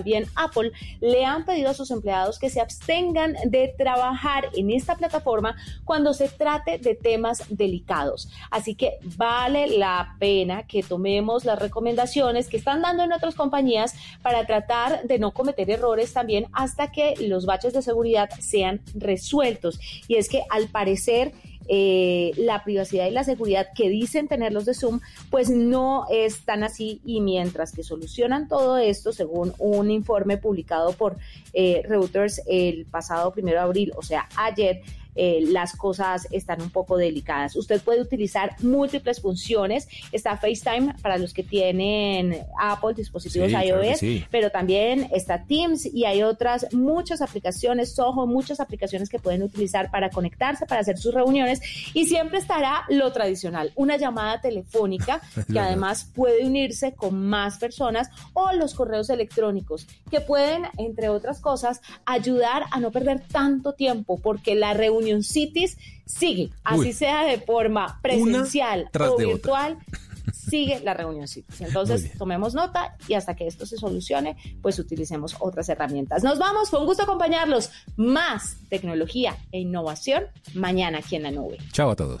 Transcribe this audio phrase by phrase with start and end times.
[0.00, 0.72] también Apple
[1.02, 6.14] le han pedido a sus empleados que se abstengan de trabajar en esta plataforma cuando
[6.14, 8.30] se trate de temas delicados.
[8.50, 13.94] Así que vale la pena que tomemos las recomendaciones que están dando en otras compañías
[14.22, 19.78] para tratar de no cometer errores también hasta que los baches de seguridad sean resueltos.
[20.08, 21.34] Y es que al parecer
[21.72, 24.98] eh, la privacidad y la seguridad que dicen tener los de Zoom,
[25.30, 27.00] pues no es tan así.
[27.04, 31.16] Y mientras que solucionan todo esto, según un informe publicado por
[31.52, 34.82] eh, Reuters el pasado primero de abril, o sea, ayer,
[35.14, 37.56] eh, las cosas están un poco delicadas.
[37.56, 39.88] Usted puede utilizar múltiples funciones.
[40.12, 44.00] Está FaceTime para los que tienen Apple, dispositivos iOS,
[44.30, 49.90] pero también está Teams y hay otras muchas aplicaciones, Soho, muchas aplicaciones que pueden utilizar
[49.90, 51.60] para conectarse, para hacer sus reuniones
[51.94, 55.20] y siempre estará lo tradicional, una llamada telefónica
[55.52, 61.40] que además puede unirse con más personas o los correos electrónicos que pueden, entre otras
[61.40, 67.24] cosas, ayudar a no perder tanto tiempo porque la reunión Union Cities sigue, así sea
[67.24, 69.78] de forma presencial o virtual.
[70.32, 71.60] sigue la reunión Cities.
[71.60, 76.22] Entonces, tomemos nota y hasta que esto se solucione, pues utilicemos otras herramientas.
[76.22, 77.70] Nos vamos, fue un gusto acompañarlos.
[77.96, 81.58] Más tecnología e innovación mañana aquí en la nube.
[81.72, 82.20] Chao a todos.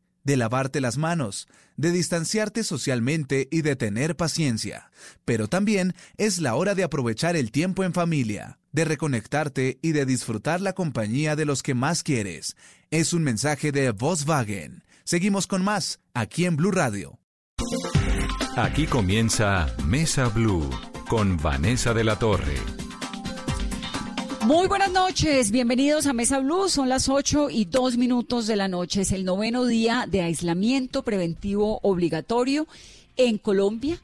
[0.23, 4.91] de lavarte las manos, de distanciarte socialmente y de tener paciencia.
[5.25, 10.05] Pero también es la hora de aprovechar el tiempo en familia, de reconectarte y de
[10.05, 12.55] disfrutar la compañía de los que más quieres.
[12.89, 14.83] Es un mensaje de Volkswagen.
[15.03, 17.19] Seguimos con más aquí en Blue Radio.
[18.57, 20.69] Aquí comienza Mesa Blue
[21.07, 22.80] con Vanessa de la Torre.
[24.51, 26.67] Muy buenas noches, bienvenidos a Mesa Blue.
[26.67, 28.99] Son las 8 y 2 minutos de la noche.
[28.99, 32.67] Es el noveno día de aislamiento preventivo obligatorio
[33.15, 34.01] en Colombia.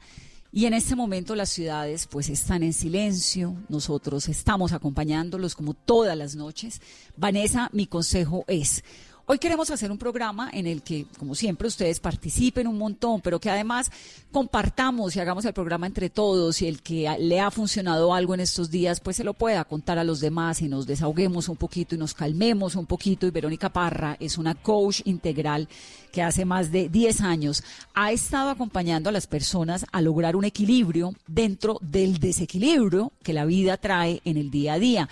[0.50, 6.16] Y en este momento las ciudades pues están en silencio, nosotros estamos acompañándolos como todas
[6.16, 6.80] las noches.
[7.18, 8.82] Vanessa, mi consejo es,
[9.30, 13.38] Hoy queremos hacer un programa en el que, como siempre, ustedes participen un montón, pero
[13.38, 13.92] que además
[14.32, 18.40] compartamos y hagamos el programa entre todos y el que le ha funcionado algo en
[18.40, 21.94] estos días, pues se lo pueda contar a los demás y nos desahoguemos un poquito
[21.94, 23.26] y nos calmemos un poquito.
[23.26, 25.68] Y Verónica Parra es una coach integral
[26.10, 27.62] que hace más de 10 años
[27.92, 33.44] ha estado acompañando a las personas a lograr un equilibrio dentro del desequilibrio que la
[33.44, 35.08] vida trae en el día a día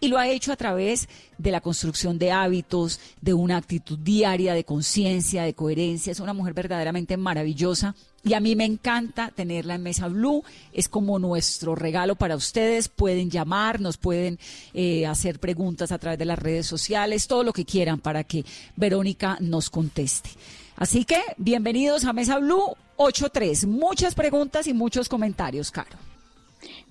[0.00, 4.54] y lo ha hecho a través de la construcción de hábitos, de una actitud diaria
[4.54, 6.10] de conciencia, de coherencia.
[6.10, 7.94] Es una mujer verdaderamente maravillosa
[8.24, 10.42] y a mí me encanta tenerla en Mesa Blue.
[10.72, 12.88] Es como nuestro regalo para ustedes.
[12.88, 14.38] Pueden llamar, nos pueden
[14.74, 18.44] eh, hacer preguntas a través de las redes sociales, todo lo que quieran para que
[18.76, 20.30] Verónica nos conteste.
[20.76, 23.66] Así que bienvenidos a Mesa Blue 83.
[23.66, 26.09] Muchas preguntas y muchos comentarios, Caro.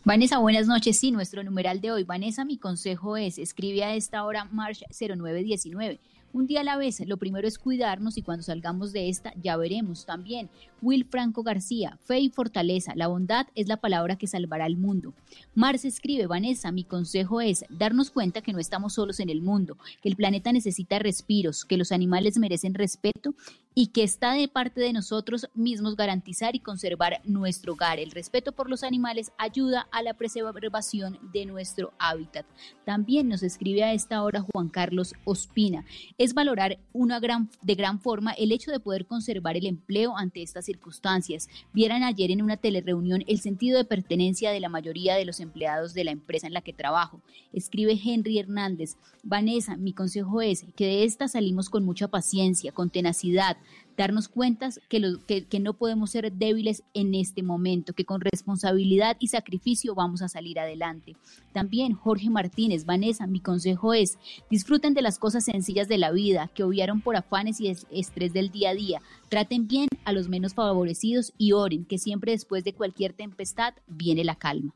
[0.10, 0.98] Vanessa, buenas noches.
[0.98, 2.04] Sí, nuestro numeral de hoy.
[2.04, 6.00] Vanessa, mi consejo es, escribe a esta hora March 0919.
[6.34, 9.56] Un día a la vez, lo primero es cuidarnos y cuando salgamos de esta ya
[9.56, 10.50] veremos también.
[10.82, 15.14] Will Franco García, fe y fortaleza, la bondad es la palabra que salvará al mundo.
[15.56, 19.78] Marce escribe, Vanessa, mi consejo es darnos cuenta que no estamos solos en el mundo,
[20.02, 23.36] que el planeta necesita respiros, que los animales merecen respeto
[23.76, 28.00] y que está de parte de nosotros mismos garantizar y conservar nuestro hogar.
[28.00, 32.46] El respeto por los animales ayuda a la preservación de nuestro hábitat.
[32.86, 35.86] También nos escribe a esta hora Juan Carlos Ospina.
[36.18, 40.42] Es valorar una gran, de gran forma el hecho de poder conservar el empleo ante
[40.42, 41.50] estas circunstancias.
[41.74, 45.96] Vieran ayer en una telereunión el sentido de pertenencia de la mayoría de los empleados
[45.96, 47.22] de la empresa en la que trabajo.
[47.54, 48.96] Escribe Henry Hernández.
[49.24, 53.58] Vanessa, mi consejo es que de esta salimos con mucha paciencia, con tenacidad,
[54.00, 59.28] darnos cuenta que, que, no podemos ser débiles en este momento, que con responsabilidad y
[59.28, 61.18] sacrificio vamos a salir adelante.
[61.52, 64.18] También Jorge Martínez, Vanessa, mi consejo es,
[64.50, 68.52] disfruten de las cosas sencillas de la vida, que obviaron por afanes y estrés del
[68.52, 72.72] día a día, traten bien a los menos favorecidos y oren, que siempre después de
[72.72, 74.74] cualquier tempestad viene la calma.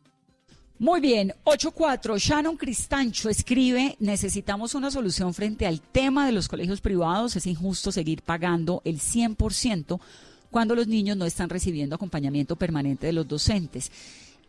[0.79, 2.17] Muy bien, 8.4.
[2.17, 7.35] Shannon Cristancho escribe, necesitamos una solución frente al tema de los colegios privados.
[7.35, 9.99] Es injusto seguir pagando el 100%
[10.49, 13.91] cuando los niños no están recibiendo acompañamiento permanente de los docentes.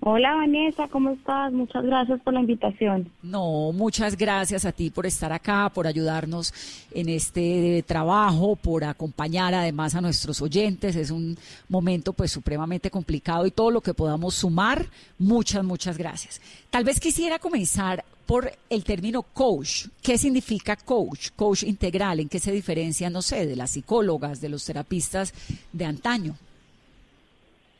[0.00, 1.52] Hola Vanessa, ¿cómo estás?
[1.52, 3.10] Muchas gracias por la invitación.
[3.20, 6.54] No, muchas gracias a ti por estar acá, por ayudarnos
[6.92, 10.94] en este trabajo, por acompañar además a nuestros oyentes.
[10.94, 11.36] Es un
[11.68, 14.86] momento pues supremamente complicado y todo lo que podamos sumar,
[15.18, 16.40] muchas, muchas gracias.
[16.70, 19.86] Tal vez quisiera comenzar por el término coach.
[20.02, 21.30] ¿Qué significa coach?
[21.34, 25.32] Coach integral, ¿en qué se diferencia, no sé, de las psicólogas, de los terapistas
[25.72, 26.34] de antaño?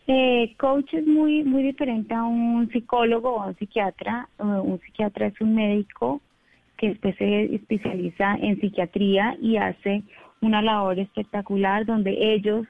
[0.06, 4.26] Eh, coach es muy, muy diferente a un psicólogo o a un psiquiatra.
[4.38, 6.22] un psiquiatra es un médico
[6.78, 10.02] que después se especializa en psiquiatría y hace
[10.40, 12.66] una labor espectacular donde ellos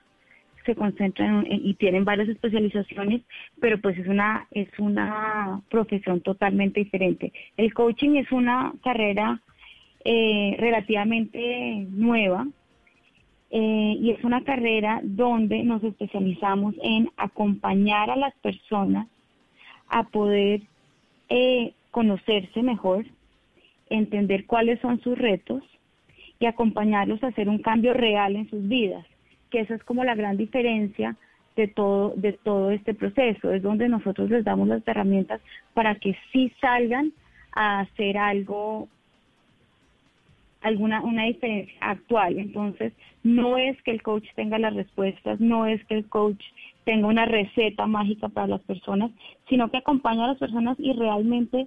[0.69, 3.23] se concentran y tienen varias especializaciones,
[3.59, 7.33] pero pues es una es una profesión totalmente diferente.
[7.57, 9.41] El coaching es una carrera
[10.05, 12.47] eh, relativamente nueva
[13.51, 19.09] eh, y es una carrera donde nos especializamos en acompañar a las personas
[19.89, 20.61] a poder
[21.31, 23.07] eh, conocerse mejor,
[23.89, 25.63] entender cuáles son sus retos
[26.39, 29.07] y acompañarlos a hacer un cambio real en sus vidas,
[29.51, 31.17] que esa es como la gran diferencia
[31.57, 35.41] de todo, de todo este proceso, es donde nosotros les damos las herramientas
[35.75, 37.13] para que sí salgan
[37.53, 38.89] a hacer algo
[40.61, 42.39] alguna una diferencia actual.
[42.39, 42.93] Entonces,
[43.23, 46.43] no es que el coach tenga las respuestas, no es que el coach
[46.85, 49.11] tenga una receta mágica para las personas,
[49.49, 51.67] sino que acompaña a las personas y realmente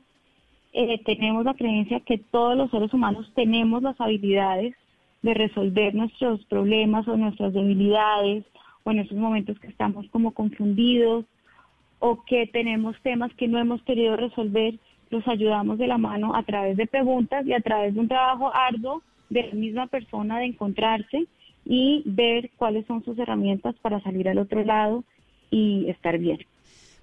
[0.74, 4.74] eh, tenemos la creencia que todos los seres humanos tenemos las habilidades
[5.22, 8.46] de resolver nuestros problemas o nuestras debilidades
[8.84, 11.26] o en esos momentos que estamos como confundidos
[12.00, 14.80] o que tenemos temas que no hemos querido resolver
[15.12, 18.52] los ayudamos de la mano a través de preguntas y a través de un trabajo
[18.54, 21.28] arduo de la misma persona de encontrarse
[21.66, 25.04] y ver cuáles son sus herramientas para salir al otro lado
[25.52, 26.40] y estar bien.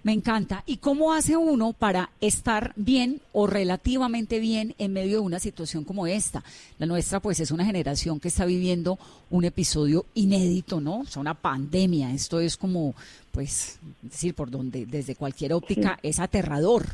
[0.04, 0.62] Me encanta.
[0.64, 5.84] ¿Y cómo hace uno para estar bien o relativamente bien en medio de una situación
[5.84, 6.44] como esta?
[6.78, 8.98] La nuestra, pues, es una generación que está viviendo
[9.30, 11.00] un episodio inédito, ¿no?
[11.00, 12.12] O una pandemia.
[12.12, 12.94] Esto es como,
[13.32, 16.86] pues, decir, por donde, desde cualquier óptica, es aterrador.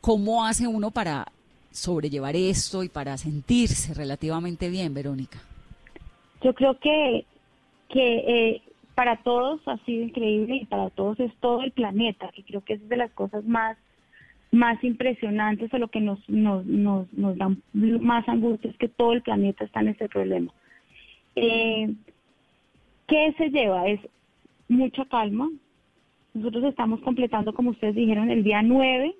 [0.00, 1.26] ¿Cómo hace uno para
[1.70, 5.40] sobrellevar esto y para sentirse relativamente bien, Verónica?
[6.42, 7.24] Yo creo que,
[7.88, 8.62] que eh,
[8.94, 12.74] para todos ha sido increíble y para todos es todo el planeta, y creo que
[12.74, 13.76] es de las cosas más
[14.54, 17.50] más impresionantes o lo que nos, nos, nos, nos da
[18.00, 20.52] más angustia es que todo el planeta está en este problema.
[21.34, 21.92] Eh,
[23.08, 23.88] ¿Qué se lleva?
[23.88, 24.00] Es
[24.68, 25.50] mucha calma.
[26.32, 29.14] Nosotros estamos completando, como ustedes dijeron, el día 9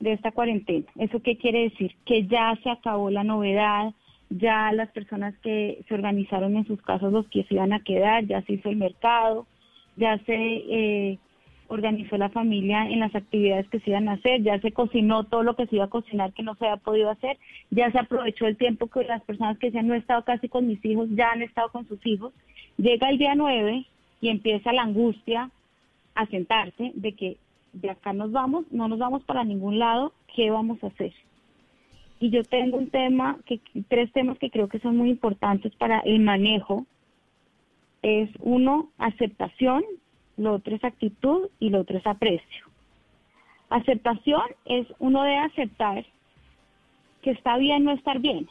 [0.00, 0.86] de esta cuarentena.
[0.96, 1.94] ¿Eso qué quiere decir?
[2.04, 3.94] Que ya se acabó la novedad,
[4.30, 8.24] ya las personas que se organizaron en sus casas, los que se iban a quedar,
[8.26, 9.46] ya se hizo el mercado,
[9.96, 11.18] ya se eh,
[11.66, 15.42] organizó la familia en las actividades que se iban a hacer, ya se cocinó todo
[15.42, 17.38] lo que se iba a cocinar que no se había podido hacer,
[17.70, 20.48] ya se aprovechó el tiempo que las personas que se han no he estado casi
[20.48, 22.32] con mis hijos, ya han estado con sus hijos.
[22.76, 23.84] Llega el día 9
[24.20, 25.50] y empieza la angustia
[26.14, 27.36] a sentarse de que
[27.72, 31.12] de acá nos vamos, no nos vamos para ningún lado, ¿qué vamos a hacer?
[32.20, 33.38] Y yo tengo un tema,
[33.88, 36.86] tres temas que creo que son muy importantes para el manejo.
[38.02, 39.82] Es uno, aceptación,
[40.36, 42.66] lo otro es actitud y lo otro es aprecio.
[43.70, 46.04] Aceptación es uno de aceptar
[47.22, 48.48] que está bien no estar bien.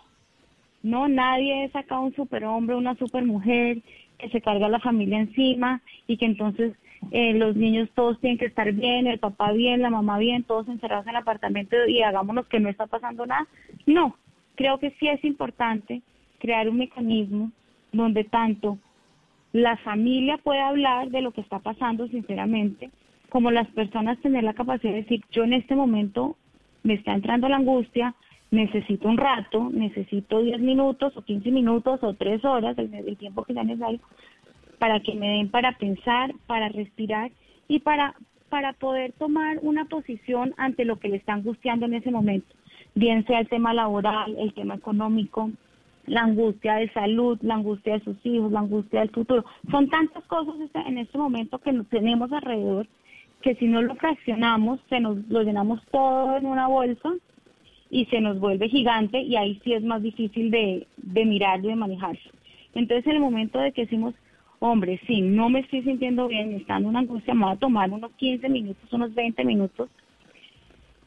[0.82, 3.82] No, nadie es acá un superhombre, una supermujer
[4.20, 6.74] que se carga la familia encima y que entonces
[7.12, 10.68] eh, los niños todos tienen que estar bien, el papá bien, la mamá bien, todos
[10.68, 13.48] encerrados en el apartamento y hagámonos que no está pasando nada.
[13.88, 14.16] No,
[14.56, 16.02] creo que sí es importante
[16.40, 17.52] crear un mecanismo
[17.92, 18.78] donde tanto
[19.54, 22.92] la familia pueda hablar de lo que está pasando sinceramente,
[23.30, 26.36] como las personas tener la capacidad de decir, yo en este momento
[26.84, 28.14] me está entrando la angustia,
[28.52, 33.54] necesito un rato, necesito 10 minutos o 15 minutos o 3 horas, el, tiempo que
[33.54, 34.00] sea necesario,
[34.80, 37.32] para que me den para pensar, para respirar
[37.68, 38.16] y para
[38.50, 42.48] para poder tomar una posición ante lo que le está angustiando en ese momento,
[42.96, 45.52] bien sea el tema laboral, el tema económico,
[46.08, 49.46] la angustia de salud, la angustia de sus hijos, la angustia del futuro.
[49.70, 52.88] Son tantas cosas este, en este momento que nos tenemos alrededor
[53.44, 57.14] que si no lo fraccionamos, se nos lo llenamos todo en una bolsa
[57.90, 61.70] y se nos vuelve gigante y ahí sí es más difícil de, de mirarlo y
[61.70, 62.20] de manejarlo.
[62.76, 64.14] Entonces en el momento de que decimos,
[64.60, 67.90] hombre, sí, no me estoy sintiendo bien, estando en una angustia, me voy a tomar
[67.90, 69.90] unos 15 minutos, unos 20 minutos,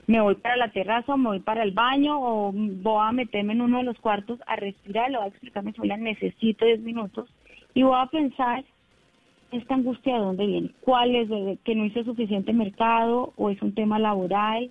[0.07, 3.61] me voy para la terraza, me voy para el baño o voy a meterme en
[3.61, 7.29] uno de los cuartos a respirar, le voy a explicar mi familia, necesito 10 minutos
[7.75, 8.65] y voy a pensar
[9.53, 11.29] esta angustia de dónde viene, cuál es,
[11.61, 14.71] que no hice suficiente mercado o es un tema laboral,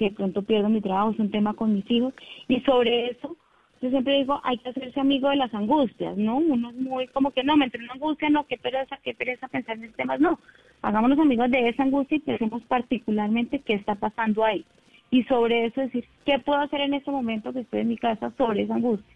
[0.00, 2.14] que pronto pierdo mi trabajo, es un tema con mis hijos
[2.48, 3.36] y sobre eso
[3.82, 6.36] yo siempre digo, hay que hacerse amigo de las angustias, ¿no?
[6.36, 9.48] Uno es muy como que no, me entró una angustia, no, qué pereza, qué pereza
[9.48, 10.38] pensar en estos temas, no.
[10.82, 14.64] Hagámonos amigos de esa angustia y pensemos particularmente qué está pasando ahí.
[15.10, 18.32] Y sobre eso decir, ¿qué puedo hacer en este momento que estoy en mi casa
[18.36, 19.14] sobre esa angustia?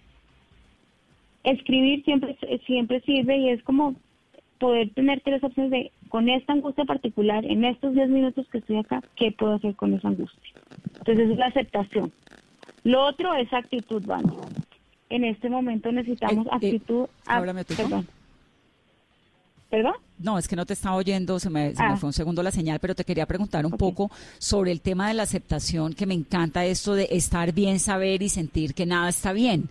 [1.45, 2.37] Escribir siempre,
[2.67, 3.95] siempre sirve y es como
[4.59, 8.79] poder tener tres opciones de, con esta angustia particular, en estos 10 minutos que estoy
[8.79, 10.53] acá, ¿qué puedo hacer con esa angustia?
[10.99, 12.13] Entonces es la aceptación.
[12.85, 14.25] Lo otro es actitud, Van.
[15.11, 17.07] En este momento necesitamos Eh, eh, actitud.
[17.27, 18.07] háblame tú, perdón.
[19.71, 19.95] ¿Perdón?
[20.19, 21.97] No, es que no te estaba oyendo, se me, se me Ah.
[21.97, 25.15] fue un segundo la señal, pero te quería preguntar un poco sobre el tema de
[25.15, 29.33] la aceptación, que me encanta esto de estar bien, saber y sentir que nada está
[29.33, 29.69] bien,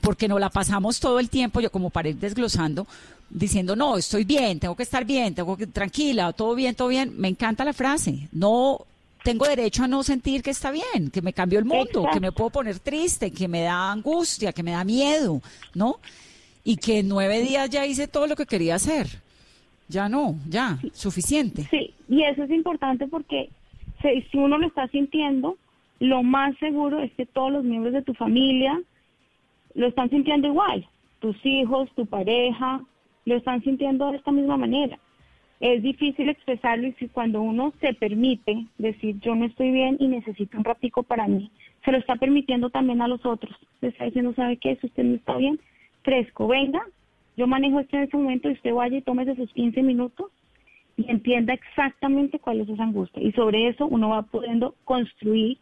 [0.00, 2.86] porque nos la pasamos todo el tiempo, yo como para ir desglosando,
[3.34, 7.12] diciendo, no, estoy bien, tengo que estar bien, tengo que, tranquila, todo bien, todo bien.
[7.18, 8.78] Me encanta la frase, no
[9.22, 12.10] tengo derecho a no sentir que está bien, que me cambió el mundo, Exacto.
[12.12, 15.42] que me puedo poner triste, que me da angustia, que me da miedo,
[15.74, 15.96] ¿no?
[16.62, 19.08] Y que en nueve días ya hice todo lo que quería hacer.
[19.88, 21.66] Ya no, ya, suficiente.
[21.70, 23.50] Sí, y eso es importante porque
[24.02, 25.58] si uno lo está sintiendo,
[25.98, 28.80] lo más seguro es que todos los miembros de tu familia
[29.74, 30.86] lo están sintiendo igual.
[31.20, 32.80] Tus hijos, tu pareja,
[33.24, 34.98] lo están sintiendo de esta misma manera.
[35.60, 40.08] Es difícil expresarlo y si cuando uno se permite decir yo no estoy bien y
[40.08, 41.50] necesito un ratico para mí,
[41.84, 43.56] se lo está permitiendo también a los otros.
[43.80, 44.76] Le está diciendo, ¿sabe qué?
[44.76, 45.58] Si usted no está bien,
[46.02, 46.82] fresco, venga,
[47.36, 50.30] yo manejo esto en ese momento y usted vaya y tómese sus 15 minutos
[50.96, 53.22] y entienda exactamente cuál es esa angustia.
[53.22, 55.58] Y sobre eso uno va pudiendo construir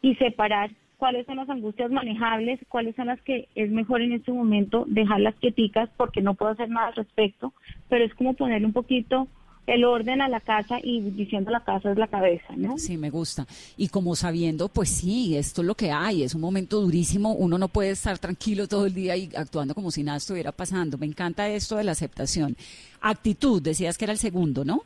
[0.00, 0.70] y separar
[1.02, 5.34] cuáles son las angustias manejables, cuáles son las que es mejor en este momento dejarlas
[5.34, 7.52] quieticas porque no puedo hacer nada al respecto,
[7.88, 9.26] pero es como ponerle un poquito
[9.66, 12.78] el orden a la casa y diciendo la casa es la cabeza, ¿no?
[12.78, 13.48] Sí, me gusta.
[13.76, 17.58] Y como sabiendo, pues sí, esto es lo que hay, es un momento durísimo, uno
[17.58, 20.98] no puede estar tranquilo todo el día y actuando como si nada estuviera pasando.
[20.98, 22.56] Me encanta esto de la aceptación.
[23.00, 24.82] Actitud, decías que era el segundo, ¿no?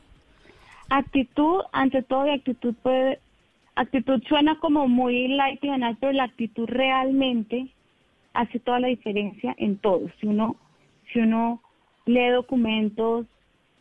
[0.89, 3.19] Actitud, ante todo, y actitud puede,
[3.77, 7.69] actitud suena como muy light y banal, pero la actitud realmente
[8.33, 10.11] hace toda la diferencia en todo.
[10.21, 10.57] Si uno,
[11.13, 11.63] si uno
[12.07, 13.27] lee documentos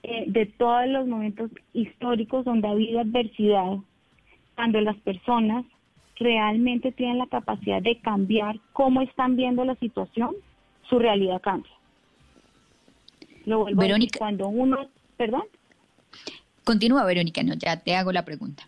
[0.04, 3.78] eh, de todos los momentos históricos donde ha habido adversidad,
[4.56, 5.66] cuando las personas
[6.18, 10.36] realmente tienen la capacidad de cambiar cómo están viendo la situación,
[10.90, 11.72] su realidad cambia.
[13.46, 14.20] Lo vuelvo a decir, Verónica.
[14.20, 15.44] cuando uno, perdón.
[16.64, 18.68] Continúa, Verónica, no, ya te hago la pregunta.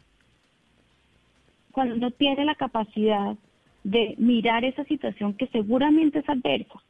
[1.77, 3.35] Cuando uno tiene la capacidad
[3.83, 6.81] de mirar esa situación que seguramente es adversa,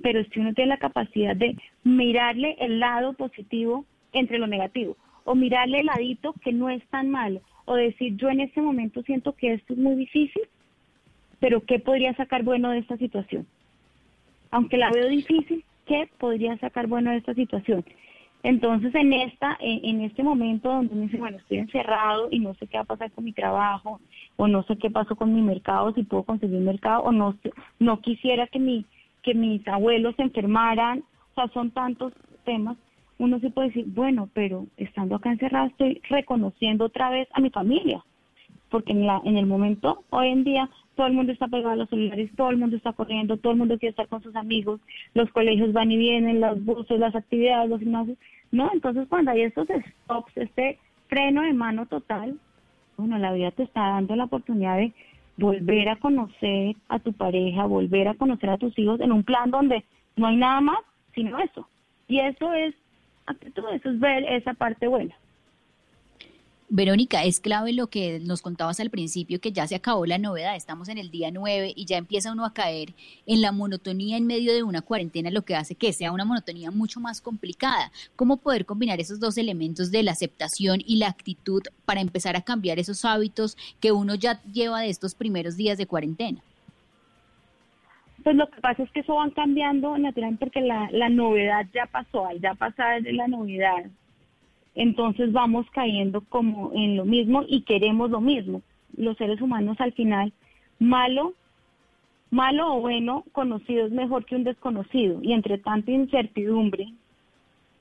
[0.00, 5.34] pero si uno tiene la capacidad de mirarle el lado positivo entre lo negativo, o
[5.34, 9.34] mirarle el ladito que no es tan malo, o decir yo en este momento siento
[9.34, 10.44] que esto es muy difícil,
[11.38, 13.46] pero ¿qué podría sacar bueno de esta situación?
[14.50, 17.84] Aunque la veo difícil, ¿qué podría sacar bueno de esta situación?
[18.42, 22.66] Entonces, en esta, en, este momento donde uno dice, bueno, estoy encerrado y no sé
[22.66, 24.00] qué va a pasar con mi trabajo,
[24.36, 27.36] o no sé qué pasó con mi mercado, si puedo conseguir mercado, o no,
[27.78, 28.86] no quisiera que mi,
[29.22, 32.78] que mis abuelos se enfermaran, o sea, son tantos temas.
[33.18, 37.50] Uno se puede decir, bueno, pero estando acá encerrado estoy reconociendo otra vez a mi
[37.50, 38.02] familia,
[38.70, 40.70] porque en, la, en el momento, hoy en día,
[41.00, 43.58] todo el mundo está pegado a los celulares, todo el mundo está corriendo, todo el
[43.58, 44.82] mundo quiere estar con sus amigos,
[45.14, 48.18] los colegios van y vienen, los buses, las actividades, los gimnasios,
[48.52, 48.70] ¿no?
[48.74, 49.66] Entonces, cuando hay estos
[50.02, 50.78] stops, este
[51.08, 52.38] freno de mano total,
[52.98, 54.92] bueno, la vida te está dando la oportunidad de
[55.38, 59.50] volver a conocer a tu pareja, volver a conocer a tus hijos en un plan
[59.50, 59.82] donde
[60.16, 60.80] no hay nada más
[61.14, 61.66] sino eso.
[62.08, 62.74] Y eso es
[63.24, 65.14] actitud, eso es ver esa parte buena.
[66.72, 70.54] Verónica, es clave lo que nos contabas al principio, que ya se acabó la novedad,
[70.54, 72.90] estamos en el día 9 y ya empieza uno a caer
[73.26, 76.70] en la monotonía en medio de una cuarentena, lo que hace que sea una monotonía
[76.70, 77.90] mucho más complicada.
[78.14, 82.42] ¿Cómo poder combinar esos dos elementos de la aceptación y la actitud para empezar a
[82.42, 86.40] cambiar esos hábitos que uno ya lleva de estos primeros días de cuarentena?
[88.22, 92.26] Pues lo que pasa es que eso van cambiando naturalmente porque la, novedad ya pasó,
[92.26, 93.86] al ya pasar la novedad,
[94.74, 98.62] entonces vamos cayendo como en lo mismo y queremos lo mismo.
[98.96, 100.32] Los seres humanos al final,
[100.78, 101.34] malo,
[102.30, 105.20] malo o bueno, conocido es mejor que un desconocido.
[105.22, 106.92] Y entre tanta incertidumbre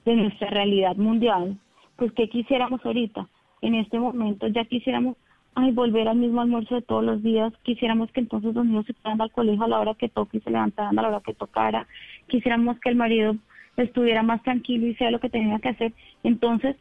[0.06, 1.58] de nuestra realidad mundial,
[1.96, 3.28] pues ¿qué quisiéramos ahorita?
[3.62, 5.18] En este momento ya quisiéramos
[5.56, 8.94] ay, volver al mismo almuerzo de todos los días, quisiéramos que entonces los niños se
[8.94, 11.34] fueran al colegio a la hora que toque y se levantaran a la hora que
[11.34, 11.88] tocara,
[12.28, 13.36] quisiéramos que el marido
[13.84, 15.94] estuviera más tranquilo y sea lo que tenía que hacer.
[16.24, 16.76] Entonces,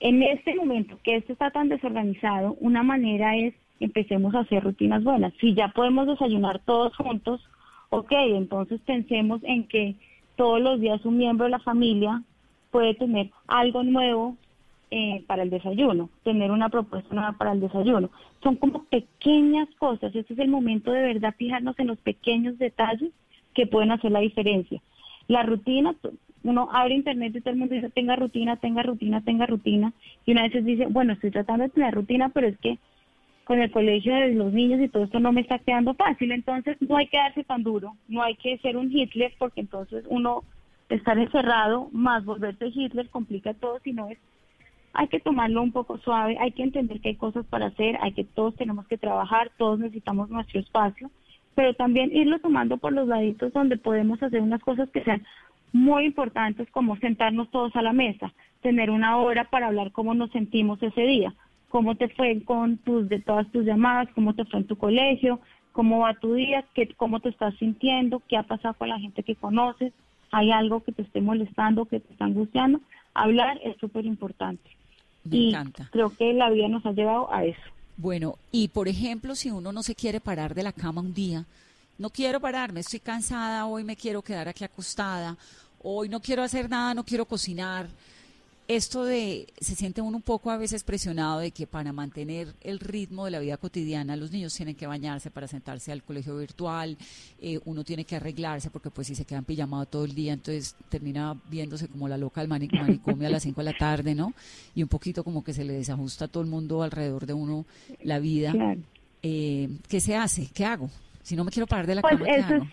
[0.00, 5.02] en este momento que esto está tan desorganizado, una manera es empecemos a hacer rutinas
[5.02, 5.32] buenas.
[5.40, 7.40] Si ya podemos desayunar todos juntos,
[7.90, 9.96] ok, entonces pensemos en que
[10.36, 12.22] todos los días un miembro de la familia
[12.70, 14.36] puede tener algo nuevo
[14.90, 18.10] eh, para el desayuno, tener una propuesta nueva para el desayuno.
[18.42, 20.14] Son como pequeñas cosas.
[20.14, 23.10] Este es el momento de verdad fijarnos en los pequeños detalles
[23.54, 24.80] que pueden hacer la diferencia.
[25.28, 25.94] La rutina,
[26.42, 29.92] uno abre internet y todo el mundo dice, tenga rutina, tenga rutina, tenga rutina.
[30.26, 32.78] Y una vez dice, bueno, estoy tratando de tener rutina, pero es que
[33.44, 36.32] con el colegio de los niños y todo esto no me está quedando fácil.
[36.32, 40.04] Entonces no hay que darse tan duro, no hay que ser un Hitler, porque entonces
[40.08, 40.42] uno
[40.88, 44.18] estar encerrado más volverse Hitler complica todo, sino es
[44.94, 48.12] hay que tomarlo un poco suave, hay que entender que hay cosas para hacer, hay
[48.12, 51.10] que todos tenemos que trabajar, todos necesitamos nuestro espacio,
[51.54, 55.22] pero también irlo tomando por los laditos donde podemos hacer unas cosas que sean
[55.72, 60.30] muy importantes como sentarnos todos a la mesa, tener una hora para hablar cómo nos
[60.30, 61.34] sentimos ese día,
[61.68, 65.40] cómo te fue con tus de todas tus llamadas, cómo te fue en tu colegio,
[65.72, 69.22] cómo va tu día, qué, cómo te estás sintiendo, qué ha pasado con la gente
[69.22, 69.92] que conoces,
[70.30, 72.80] hay algo que te esté molestando, que te está angustiando.
[73.14, 74.70] Hablar es súper importante.
[75.30, 75.54] y
[75.90, 77.60] creo que la vida nos ha llevado a eso.
[77.96, 81.44] Bueno, y por ejemplo, si uno no se quiere parar de la cama un día,
[81.98, 85.36] no quiero pararme, estoy cansada, hoy me quiero quedar aquí acostada,
[85.82, 87.86] hoy no quiero hacer nada, no quiero cocinar.
[88.76, 92.80] Esto de, se siente uno un poco a veces presionado de que para mantener el
[92.80, 96.96] ritmo de la vida cotidiana los niños tienen que bañarse para sentarse al colegio virtual,
[97.38, 100.74] eh, uno tiene que arreglarse porque pues si se quedan pijamados todo el día, entonces
[100.88, 104.32] termina viéndose como la loca del manicomio a las 5 de la tarde, ¿no?
[104.74, 107.66] Y un poquito como que se le desajusta a todo el mundo alrededor de uno
[108.02, 108.54] la vida.
[109.22, 110.48] Eh, ¿Qué se hace?
[110.54, 110.88] ¿Qué hago?
[111.22, 112.66] Si no me quiero parar de la pues cama, ¿qué hago?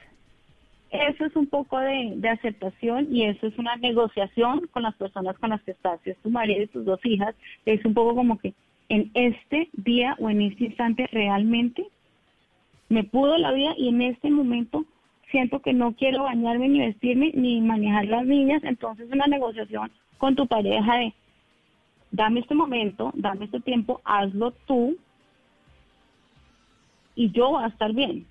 [0.91, 5.51] Eso es un poco de, aceptación y eso es una negociación con las personas con
[5.51, 5.99] las que estás.
[6.03, 8.53] Si es tu marido y tus dos hijas, es un poco como que
[8.89, 11.85] en este día o en este instante realmente
[12.89, 14.85] me pudo la vida y en este momento
[15.29, 20.35] siento que no quiero bañarme ni vestirme ni manejar las niñas, entonces una negociación con
[20.35, 21.13] tu pareja de
[22.11, 24.97] dame este momento, dame este tiempo, hazlo tú
[27.13, 28.25] y yo voy a estar bien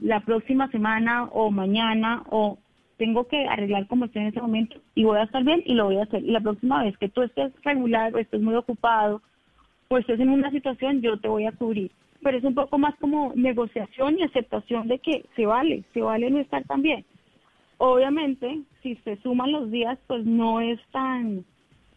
[0.00, 2.58] la próxima semana o mañana o
[2.96, 5.86] tengo que arreglar como estoy en ese momento y voy a estar bien y lo
[5.86, 6.22] voy a hacer.
[6.22, 9.22] Y la próxima vez que tú estés regular o estés muy ocupado
[9.88, 11.90] o estés en una situación, yo te voy a cubrir.
[12.22, 16.30] Pero es un poco más como negociación y aceptación de que se vale, se vale
[16.30, 17.04] no estar tan bien.
[17.78, 21.46] Obviamente, si se suman los días, pues no es tan,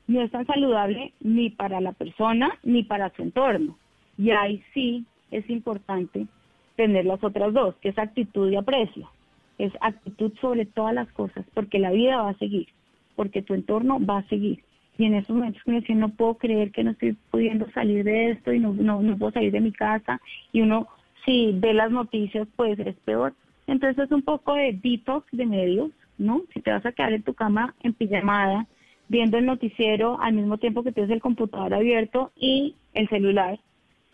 [0.07, 3.77] no es tan saludable ni para la persona ni para su entorno.
[4.17, 6.27] Y ahí sí es importante
[6.75, 9.09] tener las otras dos, que es actitud y aprecio.
[9.57, 12.67] Es actitud sobre todas las cosas, porque la vida va a seguir,
[13.15, 14.63] porque tu entorno va a seguir.
[14.97, 18.31] Y en esos momentos me decía, no puedo creer que no estoy pudiendo salir de
[18.31, 20.21] esto y no, no, no puedo salir de mi casa.
[20.51, 20.87] Y uno,
[21.25, 23.33] si ve las noticias, pues es peor.
[23.65, 26.41] Entonces es un poco de detox de medios, ¿no?
[26.53, 28.67] Si te vas a quedar en tu cama en pijamada,
[29.07, 33.59] viendo el noticiero al mismo tiempo que tienes el computador abierto y el celular,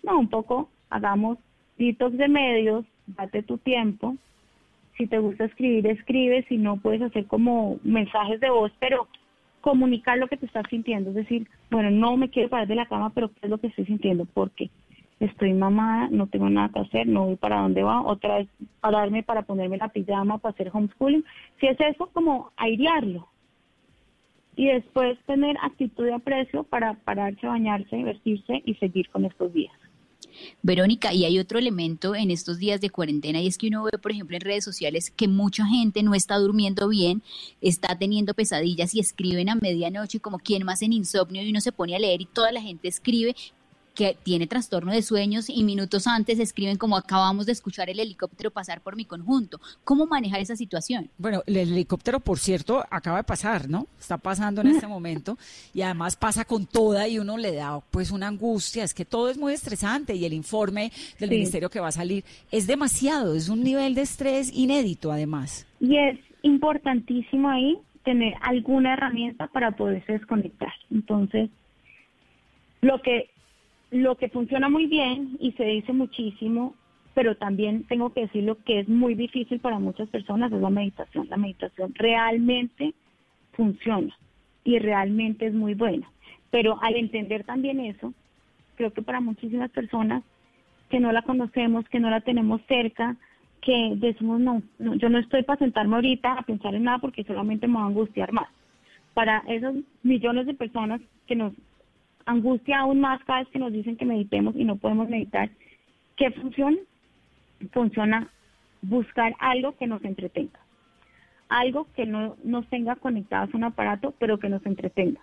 [0.04, 1.38] no, un poco hagamos
[1.80, 4.18] de medios, date tu tiempo.
[4.98, 6.46] Si te gusta escribir, escribe.
[6.50, 9.08] Si no, puedes hacer como mensajes de voz, pero
[9.62, 11.12] comunicar lo que te estás sintiendo.
[11.12, 13.68] Es decir, bueno, no me quiero parar de la cama, pero ¿qué es lo que
[13.68, 14.26] estoy sintiendo?
[14.26, 14.70] Porque
[15.22, 18.48] estoy mamada, no tengo nada que hacer, no voy para dónde va, otra vez
[18.80, 21.24] pararme para ponerme la pijama, para hacer homeschooling.
[21.60, 23.28] Si es eso, como airearlo.
[24.56, 29.74] Y después tener actitud de aprecio para pararse, bañarse, vestirse y seguir con estos días.
[30.62, 33.98] Verónica, y hay otro elemento en estos días de cuarentena y es que uno ve,
[33.98, 37.24] por ejemplo, en redes sociales que mucha gente no está durmiendo bien,
[37.62, 41.72] está teniendo pesadillas y escriben a medianoche como quien más en insomnio y uno se
[41.72, 43.36] pone a leer y toda la gente escribe
[44.00, 48.50] que tiene trastorno de sueños y minutos antes escriben como acabamos de escuchar el helicóptero
[48.50, 49.60] pasar por mi conjunto.
[49.84, 51.10] ¿Cómo manejar esa situación?
[51.18, 53.88] Bueno, el helicóptero, por cierto, acaba de pasar, ¿no?
[54.00, 55.38] Está pasando en este momento
[55.74, 59.30] y además pasa con toda y uno le da pues una angustia, es que todo
[59.30, 63.50] es muy estresante y el informe del ministerio que va a salir es demasiado, es
[63.50, 65.68] un nivel de estrés inédito además.
[65.82, 70.72] Y es importantísimo ahí tener alguna herramienta para poderse desconectar.
[70.90, 71.50] Entonces,
[72.80, 73.30] lo que
[73.92, 76.76] lo que funciona muy bien y se dice muchísimo,
[77.14, 80.70] pero también tengo que decir lo que es muy difícil para muchas personas es la
[80.70, 81.28] meditación.
[81.30, 82.94] La meditación realmente
[83.54, 84.16] funciona
[84.64, 86.10] y realmente es muy buena.
[86.52, 88.14] Pero al entender también eso,
[88.76, 90.24] creo que para muchísimas personas
[90.90, 93.18] que no la conocemos, que no la tenemos cerca,
[93.62, 97.24] que decimos, no, no yo no estoy para sentarme ahorita a pensar en nada porque
[97.24, 98.48] solamente me va a angustiar más.
[99.14, 101.54] Para esos millones de personas que nos
[102.30, 105.50] angustia aún más cada vez que nos dicen que meditemos y no podemos meditar.
[106.16, 106.78] ¿Qué funciona?
[107.72, 108.30] Funciona
[108.82, 110.60] buscar algo que nos entretenga.
[111.50, 115.20] Algo que no nos tenga conectados a un aparato, pero que nos entretenga.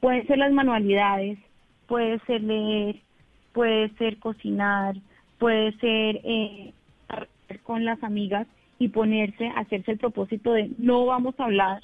[0.00, 1.38] Pueden ser las manualidades,
[1.86, 3.00] puede ser leer,
[3.52, 4.94] puede ser cocinar,
[5.38, 6.72] puede ser eh,
[7.62, 8.46] con las amigas
[8.78, 11.82] y ponerse, hacerse el propósito de no vamos a hablar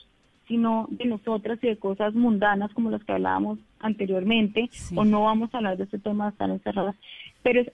[0.51, 5.55] sino de nosotras y de cosas mundanas como las que hablábamos anteriormente, o no vamos
[5.55, 6.97] a hablar de este tema de estar encerradas,
[7.45, 7.71] pero es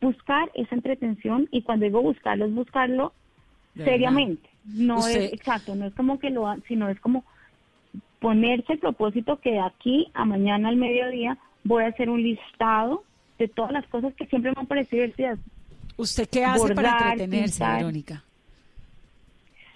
[0.00, 3.12] buscar esa entretención y cuando digo buscarlo es buscarlo
[3.76, 7.24] seriamente, no es exacto, no es como que lo, sino es como
[8.20, 13.04] ponerse el propósito que de aquí a mañana al mediodía voy a hacer un listado
[13.38, 15.38] de todas las cosas que siempre me han parecido divertidas.
[15.98, 18.24] ¿Usted qué hace para entretenerse, Verónica?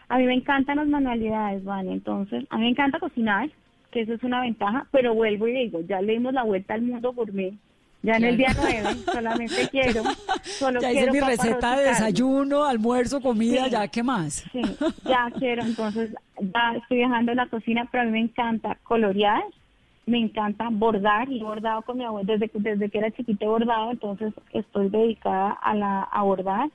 [0.09, 1.93] A mí me encantan las manualidades, ¿vale?
[1.93, 3.51] Entonces, a mí me encanta cocinar,
[3.91, 6.83] que eso es una ventaja, pero vuelvo y digo, ya le dimos la vuelta al
[6.83, 7.59] mundo por mí.
[8.03, 10.05] Ya en el día nueve solamente quiero,
[10.45, 14.45] solo ya quiero hice mi receta de desayuno, almuerzo, comida, ya, ¿qué más?
[14.53, 14.63] Sí,
[15.05, 19.43] ya quiero, entonces ya estoy dejando la cocina, pero a mí me encanta colorear,
[20.07, 23.49] me encanta bordar, y he bordado con mi abuela, desde, desde que era chiquita he
[23.49, 26.71] bordado, entonces estoy dedicada a, la, a bordar,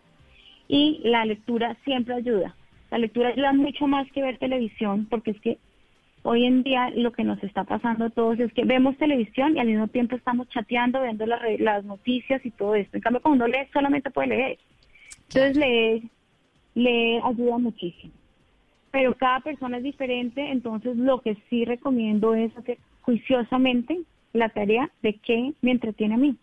[0.67, 2.53] y la lectura siempre ayuda.
[2.93, 5.57] La lectura ayuda mucho más que ver televisión, porque es que
[6.21, 9.59] hoy en día lo que nos está pasando a todos es que vemos televisión y
[9.59, 12.95] al mismo tiempo estamos chateando, viendo las, noticias y todo esto.
[12.95, 14.59] En cambio, cuando uno lee, solamente puede leer.
[15.27, 16.01] Entonces, leer,
[16.75, 18.13] leer ayuda muchísimo.
[18.91, 24.01] Pero cada persona es diferente, entonces lo que sí recomiendo es hacer juiciosamente
[24.33, 26.37] la tarea de qué me entretiene a mí.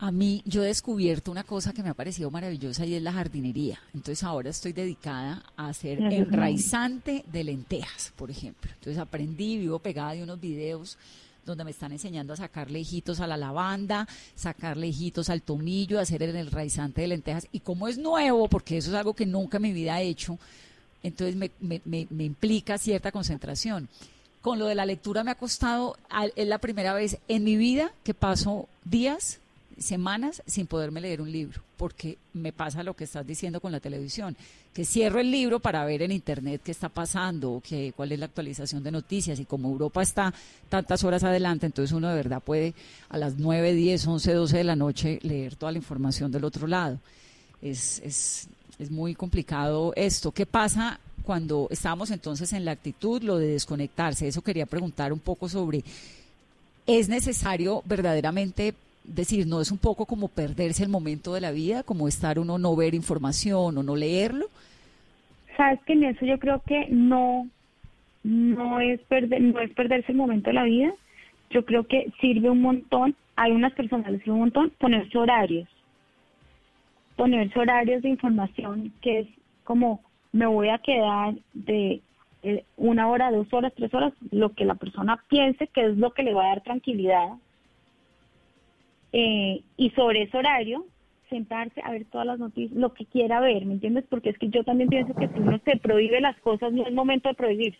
[0.00, 3.12] A mí, yo he descubierto una cosa que me ha parecido maravillosa y es la
[3.12, 3.80] jardinería.
[3.92, 8.70] Entonces ahora estoy dedicada a hacer enraizante de lentejas, por ejemplo.
[8.74, 10.96] Entonces aprendí, vivo pegada de unos videos
[11.44, 14.06] donde me están enseñando a sacar lejitos a la lavanda,
[14.36, 17.48] sacar lejitos al tomillo, hacer el enraizante de lentejas.
[17.50, 20.38] Y como es nuevo, porque eso es algo que nunca en mi vida he hecho,
[21.02, 23.88] entonces me, me, me implica cierta concentración.
[24.42, 25.96] Con lo de la lectura me ha costado,
[26.36, 29.40] es la primera vez en mi vida que paso días
[29.78, 33.80] semanas sin poderme leer un libro, porque me pasa lo que estás diciendo con la
[33.80, 34.36] televisión,
[34.74, 38.26] que cierro el libro para ver en internet qué está pasando, que, cuál es la
[38.26, 40.32] actualización de noticias, y como Europa está
[40.68, 42.74] tantas horas adelante, entonces uno de verdad puede
[43.08, 46.66] a las 9, 10, 11, 12 de la noche leer toda la información del otro
[46.66, 46.98] lado.
[47.60, 50.30] Es, es, es muy complicado esto.
[50.30, 54.28] ¿Qué pasa cuando estamos entonces en la actitud, lo de desconectarse?
[54.28, 55.82] Eso quería preguntar un poco sobre,
[56.86, 58.74] ¿es necesario verdaderamente
[59.08, 62.58] decir, no es un poco como perderse el momento de la vida, como estar uno
[62.58, 64.46] no ver información o no leerlo.
[65.56, 67.48] Sabes que en eso yo creo que no,
[68.22, 70.92] no es perder, no es perderse el momento de la vida.
[71.50, 73.16] Yo creo que sirve un montón.
[73.36, 75.68] Hay unas personas les sirve un montón ponerse horarios,
[77.16, 79.28] ponerse horarios de información que es
[79.64, 80.00] como
[80.32, 82.02] me voy a quedar de
[82.76, 86.22] una hora, dos horas, tres horas, lo que la persona piense que es lo que
[86.22, 87.30] le va a dar tranquilidad
[89.12, 90.84] eh, y sobre ese horario
[91.28, 94.04] sentarse a ver todas las noticias, lo que quiera ver, ¿me entiendes?
[94.08, 96.92] Porque es que yo también pienso que si uno se prohíbe las cosas, no es
[96.92, 97.78] momento de prohibirse,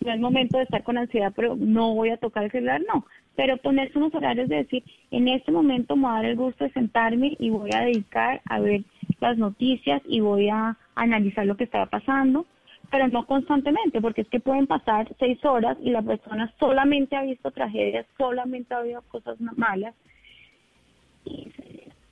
[0.00, 3.04] no es momento de estar con ansiedad, pero no voy a tocar el celular, no,
[3.36, 6.64] pero ponerse unos horarios de decir, en este momento me voy a dar el gusto
[6.64, 8.82] de sentarme y voy a dedicar a ver
[9.20, 12.46] las noticias y voy a analizar lo que está pasando,
[12.90, 17.22] pero no constantemente, porque es que pueden pasar seis horas y la persona solamente ha
[17.22, 19.94] visto tragedias, solamente ha visto cosas malas,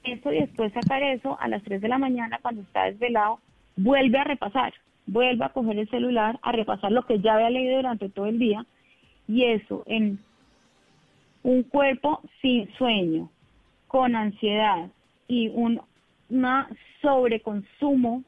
[0.04, 3.38] eso y después sacar eso a las 3 de la mañana cuando está desvelado,
[3.76, 4.72] vuelve a repasar,
[5.06, 8.38] vuelve a coger el celular, a repasar lo que ya había leído durante todo el
[8.38, 8.66] día
[9.28, 10.18] y eso en
[11.42, 13.30] un cuerpo sin sueño,
[13.88, 14.88] con ansiedad
[15.28, 15.80] y un
[16.32, 16.66] una
[17.02, 18.22] sobreconsumo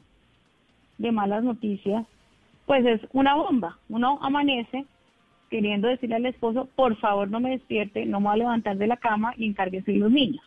[0.99, 2.05] de malas noticias,
[2.67, 3.79] pues es una bomba.
[3.89, 4.85] Uno amanece
[5.51, 8.87] queriendo decirle al esposo, por favor no me despierte, no me voy a levantar de
[8.87, 10.45] la cama y encárguese de los niños.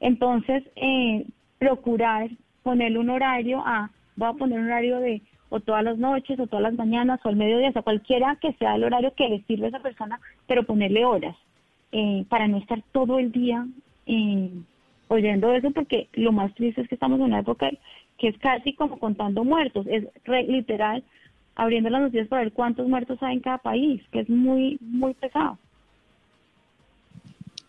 [0.00, 1.26] Entonces, eh,
[1.58, 2.30] procurar
[2.62, 6.48] ponerle un horario a, voy a poner un horario de o todas las noches, o
[6.48, 9.42] todas las mañanas, o al mediodía, o sea, cualquiera que sea el horario que le
[9.42, 11.36] sirve a esa persona, pero ponerle horas,
[11.92, 13.64] eh, para no estar todo el día
[14.06, 14.50] eh,
[15.06, 17.70] oyendo eso, porque lo más triste es que estamos en una época
[18.18, 20.04] que es casi como contando muertos, es
[20.48, 21.04] literal
[21.56, 25.14] abriendo las noticias para ver cuántos muertos hay en cada país, que es muy, muy
[25.14, 25.58] pesado.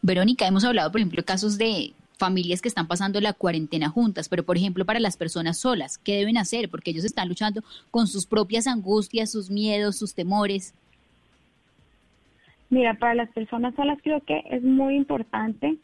[0.02, 4.43] Verónica, hemos hablado, por ejemplo, casos de familias que están pasando la cuarentena juntas, pero
[4.43, 6.69] por ejemplo para las personas solas, ¿qué deben hacer?
[6.69, 10.73] Porque ellos están luchando con sus propias angustias, sus miedos, sus temores.
[12.69, 15.78] Mira, para las personas solas creo que es muy importante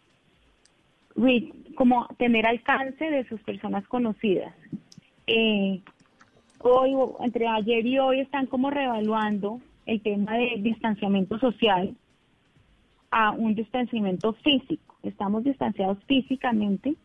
[1.76, 4.54] como tener alcance de sus personas conocidas.
[5.28, 5.82] Eh,
[6.60, 11.96] hoy, entre ayer y hoy, están como reevaluando el tema de distanciamiento social
[13.12, 14.96] a un distanciamiento físico.
[15.04, 16.96] Estamos distanciados físicamente,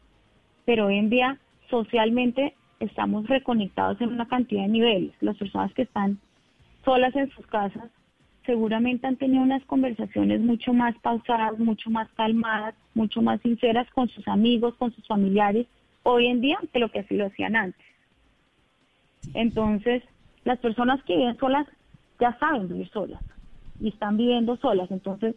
[0.64, 1.38] pero hoy en día
[1.68, 5.12] socialmente estamos reconectados en una cantidad de niveles.
[5.20, 6.18] Las personas que están
[6.84, 7.90] solas en sus casas
[8.44, 14.08] seguramente han tenido unas conversaciones mucho más pausadas, mucho más calmadas, mucho más sinceras con
[14.08, 15.66] sus amigos, con sus familiares,
[16.04, 17.84] hoy en día que lo que así lo hacían antes.
[19.34, 20.04] Entonces,
[20.44, 21.66] las personas que viven solas
[22.20, 23.20] ya saben vivir solas
[23.80, 24.90] y están viviendo solas.
[24.92, 25.34] Entonces,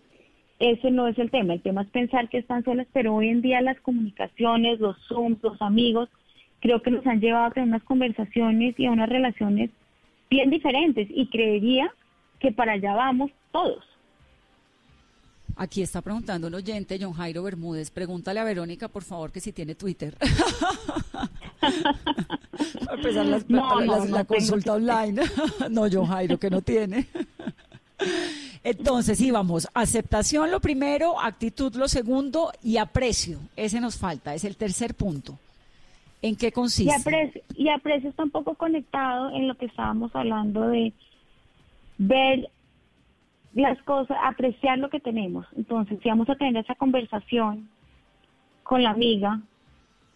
[0.59, 1.53] ese no es el tema.
[1.53, 5.41] El tema es pensar que están solas, pero hoy en día las comunicaciones, los Zooms,
[5.41, 6.09] los amigos,
[6.59, 9.71] creo que nos han llevado a tener unas conversaciones y a unas relaciones
[10.29, 11.07] bien diferentes.
[11.09, 11.91] Y creería
[12.39, 13.83] que para allá vamos todos.
[15.55, 17.91] Aquí está preguntando un oyente, John Jairo Bermúdez.
[17.91, 20.15] Pregúntale a Verónica, por favor, que si tiene Twitter.
[21.61, 25.21] a empezar la, consulta online.
[25.69, 27.07] no, John Jairo, que no tiene.
[28.63, 33.39] Entonces, íbamos, aceptación lo primero, actitud lo segundo y aprecio.
[33.55, 35.37] Ese nos falta, es el tercer punto.
[36.21, 36.91] ¿En qué consiste?
[36.91, 40.91] Y aprecio, y aprecio está un poco conectado en lo que estábamos hablando de
[41.97, 42.49] ver
[43.53, 45.45] las cosas, apreciar lo que tenemos.
[45.55, 47.69] Entonces, si vamos a tener esa conversación
[48.63, 49.41] con la amiga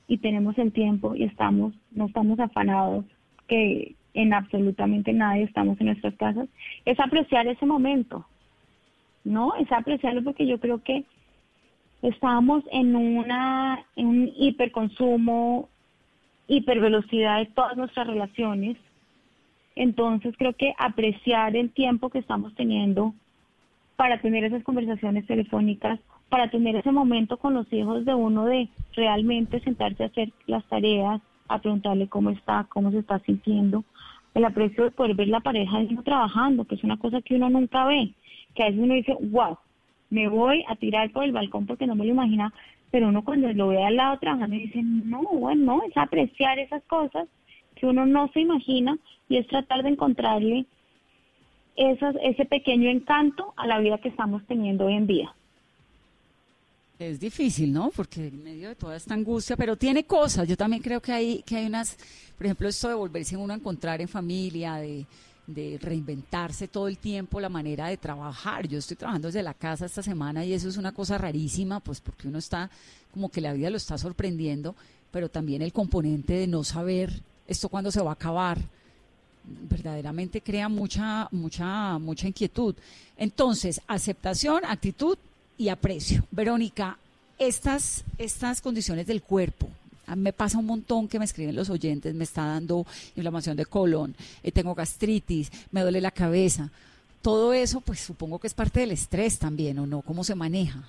[0.07, 3.05] y tenemos el tiempo y estamos, no estamos afanados,
[3.47, 6.47] que en absolutamente nadie estamos en nuestras casas,
[6.85, 8.25] es apreciar ese momento,
[9.23, 9.55] ¿no?
[9.55, 11.05] Es apreciarlo porque yo creo que
[12.01, 15.69] estamos en una en un hiperconsumo,
[16.47, 18.77] hipervelocidad de todas nuestras relaciones
[19.75, 23.13] entonces creo que apreciar el tiempo que estamos teniendo
[23.95, 28.69] para tener esas conversaciones telefónicas, para tener ese momento con los hijos de uno de
[28.95, 33.83] realmente sentarse a hacer las tareas, a preguntarle cómo está, cómo se está sintiendo,
[34.33, 37.49] el aprecio de poder ver la pareja de trabajando, que es una cosa que uno
[37.49, 38.13] nunca ve,
[38.53, 39.57] que a veces uno dice, wow,
[40.09, 42.53] me voy a tirar por el balcón porque no me lo imagina,
[42.91, 46.83] pero uno cuando lo ve al lado trabajando dice, no, bueno, no, es apreciar esas
[46.83, 47.27] cosas
[47.75, 50.65] que uno no se imagina y es tratar de encontrarle
[51.75, 55.33] ese pequeño encanto a la vida que estamos teniendo hoy en día.
[56.99, 57.89] Es difícil, ¿no?
[57.95, 60.47] Porque en medio de toda esta angustia, pero tiene cosas.
[60.47, 61.97] Yo también creo que hay, que hay unas,
[62.37, 65.05] por ejemplo, esto de volverse uno a encontrar en familia, de,
[65.47, 68.67] de reinventarse todo el tiempo la manera de trabajar.
[68.67, 71.99] Yo estoy trabajando desde la casa esta semana y eso es una cosa rarísima, pues
[71.99, 72.69] porque uno está
[73.11, 74.75] como que la vida lo está sorprendiendo,
[75.11, 78.57] pero también el componente de no saber esto cuándo se va a acabar,
[79.43, 82.75] verdaderamente crea mucha, mucha, mucha inquietud.
[83.17, 85.17] Entonces, aceptación, actitud
[85.57, 86.25] y aprecio.
[86.31, 86.97] Verónica,
[87.37, 89.69] estas, estas condiciones del cuerpo,
[90.15, 94.15] me pasa un montón que me escriben los oyentes, me está dando inflamación de colon,
[94.43, 96.69] eh, tengo gastritis, me duele la cabeza.
[97.21, 100.01] Todo eso, pues supongo que es parte del estrés también, ¿o no?
[100.01, 100.83] ¿Cómo se maneja?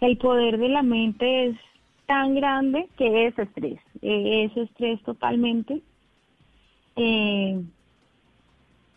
[0.00, 1.56] El poder de la mente es
[2.06, 5.80] tan grande que es estrés, eh, es estrés totalmente.
[6.96, 7.62] Eh,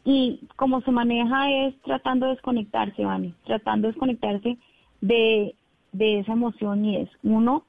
[0.03, 4.57] y como se maneja es tratando de desconectarse, Vani, tratando de desconectarse
[5.01, 5.53] de,
[5.91, 7.65] de esa emoción y es uno,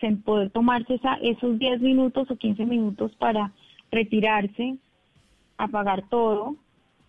[0.00, 3.52] sin poder tomarse esa, esos 10 minutos o 15 minutos para
[3.90, 4.76] retirarse,
[5.56, 6.56] apagar todo,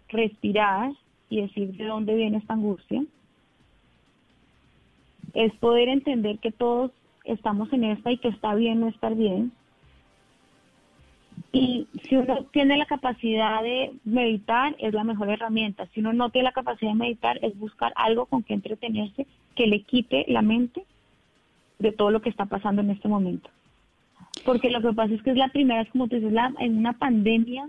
[0.08, 0.92] respirar
[1.30, 3.04] y decir de dónde viene esta angustia
[5.34, 6.92] es poder entender que todos
[7.24, 9.52] estamos en esta y que está bien no estar bien.
[11.52, 15.88] Y si uno tiene la capacidad de meditar, es la mejor herramienta.
[15.94, 19.26] Si uno no tiene la capacidad de meditar, es buscar algo con que entretenerse
[19.56, 20.86] que le quite la mente
[21.80, 23.50] de todo lo que está pasando en este momento.
[24.46, 26.78] Porque lo que pasa es que es la primera, es como tú dices, la, en
[26.78, 27.68] una pandemia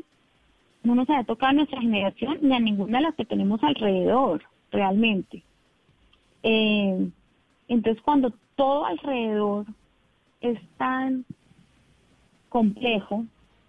[0.83, 4.43] no nos ha tocado a nuestra generación ni a ninguna de las que tenemos alrededor,
[4.71, 5.43] realmente.
[6.43, 7.09] Eh,
[7.69, 9.67] entonces, cuando todo alrededor
[10.41, 11.25] es tan
[12.49, 13.25] complejo,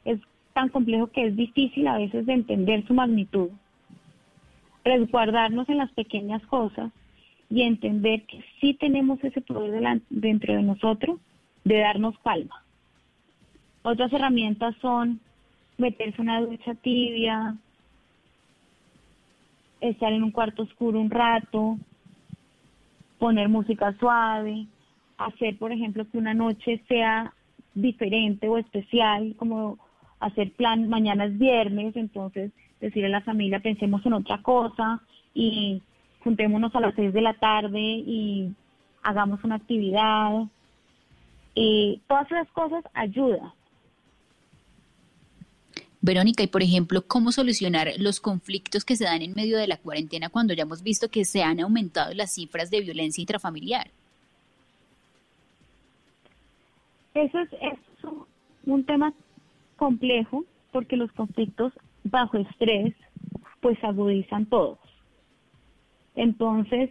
[0.05, 0.19] es
[0.53, 3.49] tan complejo que es difícil a veces de entender su magnitud,
[4.83, 6.91] resguardarnos en las pequeñas cosas
[7.51, 11.19] y entender que sí tenemos ese poder dentro de nosotros
[11.65, 12.63] de darnos calma.
[13.83, 15.19] Otras herramientas son
[15.77, 17.57] meterse una ducha tibia,
[19.81, 21.77] estar en un cuarto oscuro un rato,
[23.19, 24.67] poner música suave,
[25.17, 27.33] hacer, por ejemplo, que una noche sea
[27.73, 29.77] diferente o especial, como
[30.19, 35.01] hacer plan, mañana es viernes, entonces decirle a la familia, pensemos en otra cosa
[35.33, 35.81] y
[36.23, 38.53] juntémonos a las seis de la tarde y
[39.03, 40.43] hagamos una actividad.
[41.53, 43.51] Y todas esas cosas ayudan.
[46.03, 49.77] Verónica, y por ejemplo, ¿cómo solucionar los conflictos que se dan en medio de la
[49.77, 53.91] cuarentena cuando ya hemos visto que se han aumentado las cifras de violencia intrafamiliar?
[57.13, 57.49] Eso es,
[58.65, 59.13] un tema
[59.75, 62.95] complejo porque los conflictos bajo estrés
[63.59, 64.79] pues agudizan todos.
[66.15, 66.89] Entonces,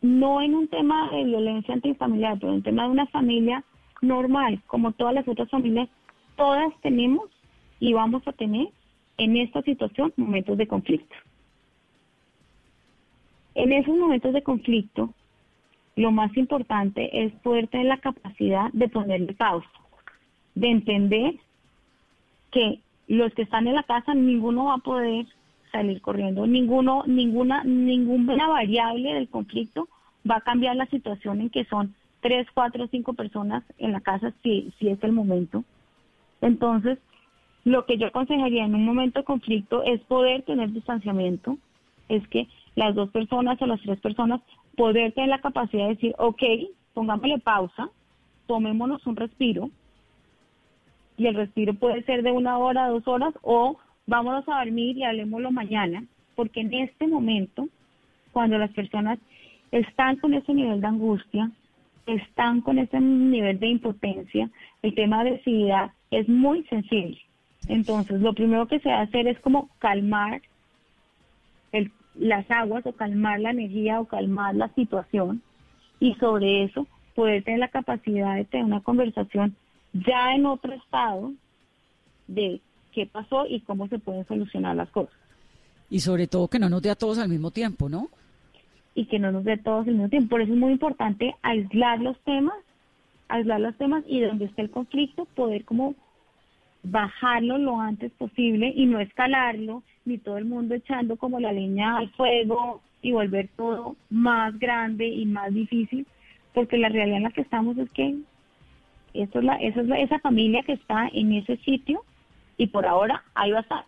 [0.00, 3.64] no en un tema de violencia intrafamiliar, pero en un tema de una familia
[4.00, 5.88] normal, como todas las otras familias,
[6.36, 7.30] todas tenemos
[7.78, 8.68] y vamos a tener
[9.18, 11.14] en esta situación momentos de conflicto.
[13.54, 15.14] En esos momentos de conflicto,
[15.94, 19.68] lo más importante es poder tener la capacidad de ponerle pausa,
[20.54, 21.34] de entender
[22.50, 25.26] que los que están en la casa ninguno va a poder
[25.72, 29.88] salir corriendo, ninguno, ninguna, ninguna variable del conflicto
[30.30, 34.32] va a cambiar la situación en que son tres, cuatro, cinco personas en la casa
[34.42, 35.64] si, si es el momento.
[36.40, 36.98] Entonces,
[37.64, 41.58] lo que yo aconsejaría en un momento de conflicto es poder tener distanciamiento,
[42.08, 44.40] es que las dos personas o las tres personas
[44.76, 46.42] poder tener la capacidad de decir, ok,
[46.94, 47.88] pongámosle pausa,
[48.46, 49.70] tomémonos un respiro,
[51.16, 55.04] y el respiro puede ser de una hora, dos horas, o vámonos a dormir y
[55.04, 57.68] hablemoslo mañana, porque en este momento,
[58.32, 59.18] cuando las personas
[59.70, 61.50] están con ese nivel de angustia,
[62.06, 64.50] están con ese nivel de impotencia,
[64.82, 67.18] el tema de agresividad es muy sensible.
[67.68, 70.42] Entonces, lo primero que se va a hacer es como calmar
[72.14, 75.42] las aguas o calmar la energía o calmar la situación
[75.98, 79.56] y sobre eso poder tener la capacidad de tener una conversación
[79.92, 81.32] ya en otro estado
[82.26, 82.60] de
[82.92, 85.14] qué pasó y cómo se pueden solucionar las cosas.
[85.90, 88.08] Y sobre todo que no nos dé a todos al mismo tiempo, ¿no?
[88.94, 90.30] Y que no nos dé a todos al mismo tiempo.
[90.30, 92.56] Por eso es muy importante aislar los temas,
[93.28, 95.94] aislar los temas y donde esté el conflicto poder como
[96.82, 101.98] bajarlo lo antes posible y no escalarlo, ni todo el mundo echando como la leña
[101.98, 106.06] al fuego y volver todo más grande y más difícil,
[106.54, 108.16] porque la realidad en la que estamos es que
[109.14, 112.02] eso es la, esa es esa familia que está en ese sitio
[112.62, 113.84] y por ahora ahí va a estar.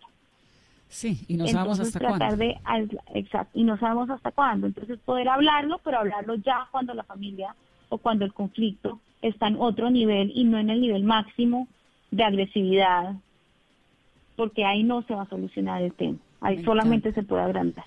[0.88, 2.36] Sí, y no sabemos hasta cuándo.
[2.36, 2.58] De,
[3.14, 4.66] exacto, y no sabemos hasta cuándo.
[4.66, 7.54] Entonces poder hablarlo, pero hablarlo ya cuando la familia
[7.88, 11.68] o cuando el conflicto está en otro nivel y no en el nivel máximo
[12.10, 13.14] de agresividad,
[14.34, 17.84] porque ahí no se va a solucionar el tema, ahí solamente se puede agrandar.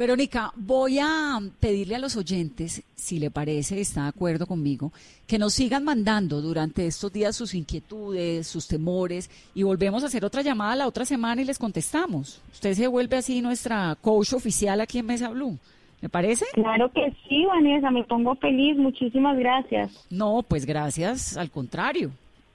[0.00, 4.92] Verónica, voy a pedirle a los oyentes, si le parece, está de acuerdo conmigo,
[5.26, 10.24] que nos sigan mandando durante estos días sus inquietudes, sus temores, y volvemos a hacer
[10.24, 12.40] otra llamada la otra semana y les contestamos.
[12.50, 15.58] Usted se vuelve así nuestra coach oficial aquí en Mesa Blue.
[16.00, 16.46] ¿Me parece?
[16.54, 18.78] Claro que sí, Vanessa, me pongo feliz.
[18.78, 20.06] Muchísimas gracias.
[20.08, 22.10] No, pues gracias, al contrario.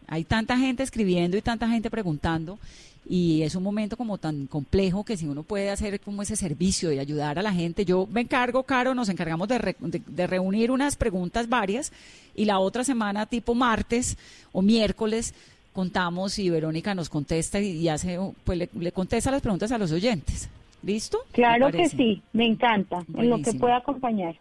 [0.08, 2.60] Hay tanta gente escribiendo y tanta gente preguntando
[3.08, 6.90] y es un momento como tan complejo que si uno puede hacer como ese servicio
[6.90, 9.76] de ayudar a la gente, yo me encargo, Caro, nos encargamos de,
[10.08, 11.94] de, reunir unas preguntas varias
[12.36, 14.18] y la otra semana, tipo martes
[14.52, 15.36] o miércoles,
[15.74, 19.92] contamos y Verónica nos contesta y, hace, pues le, le, contesta las preguntas a los
[19.92, 20.50] oyentes.
[20.82, 21.20] ¿Listo?
[21.32, 24.36] Claro que sí, me encanta, en lo que pueda acompañar.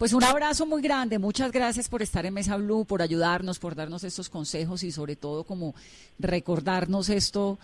[0.00, 3.74] Pues un abrazo muy grande, muchas gracias por estar en Mesa Blue, por ayudarnos, por
[3.74, 5.74] darnos estos consejos y sobre todo como
[6.18, 7.58] recordarnos esto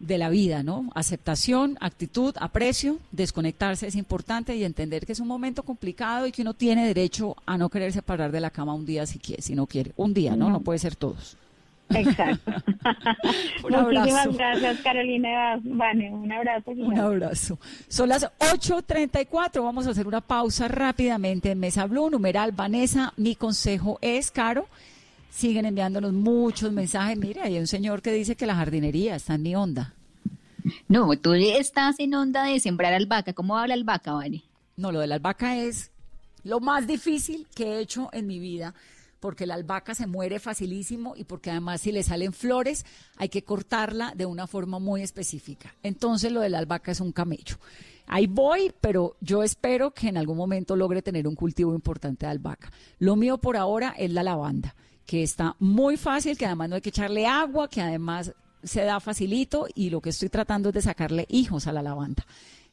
[0.00, 0.90] de la vida, ¿no?
[0.96, 6.42] Aceptación, actitud, aprecio, desconectarse es importante y entender que es un momento complicado y que
[6.42, 9.54] uno tiene derecho a no querer separar de la cama un día si quiere, si
[9.54, 9.92] no quiere.
[9.96, 10.50] Un día, ¿no?
[10.50, 11.36] No puede ser todos.
[11.90, 12.52] Exacto.
[13.62, 15.60] Muchísimas gracias, Carolina.
[15.62, 16.70] Vane, un abrazo.
[16.72, 17.58] Un abrazo.
[17.88, 19.62] Son las 8.34.
[19.62, 22.10] Vamos a hacer una pausa rápidamente en Mesa Blue.
[22.10, 24.66] Numeral Vanessa, mi consejo es, Caro.
[25.30, 27.18] Siguen enviándonos muchos mensajes.
[27.18, 29.92] Mire, hay un señor que dice que la jardinería está en mi onda.
[30.88, 33.32] No, tú estás en onda de sembrar albahaca.
[33.32, 34.42] ¿Cómo habla albahaca, Vane?
[34.76, 35.92] No, lo de la albahaca es
[36.42, 38.74] lo más difícil que he hecho en mi vida
[39.26, 43.42] porque la albahaca se muere facilísimo y porque además si le salen flores hay que
[43.42, 45.74] cortarla de una forma muy específica.
[45.82, 47.56] Entonces lo de la albahaca es un camello.
[48.06, 52.30] Ahí voy, pero yo espero que en algún momento logre tener un cultivo importante de
[52.30, 52.70] albahaca.
[53.00, 56.82] Lo mío por ahora es la lavanda, que está muy fácil, que además no hay
[56.82, 60.82] que echarle agua, que además se da facilito y lo que estoy tratando es de
[60.82, 62.24] sacarle hijos a la lavanda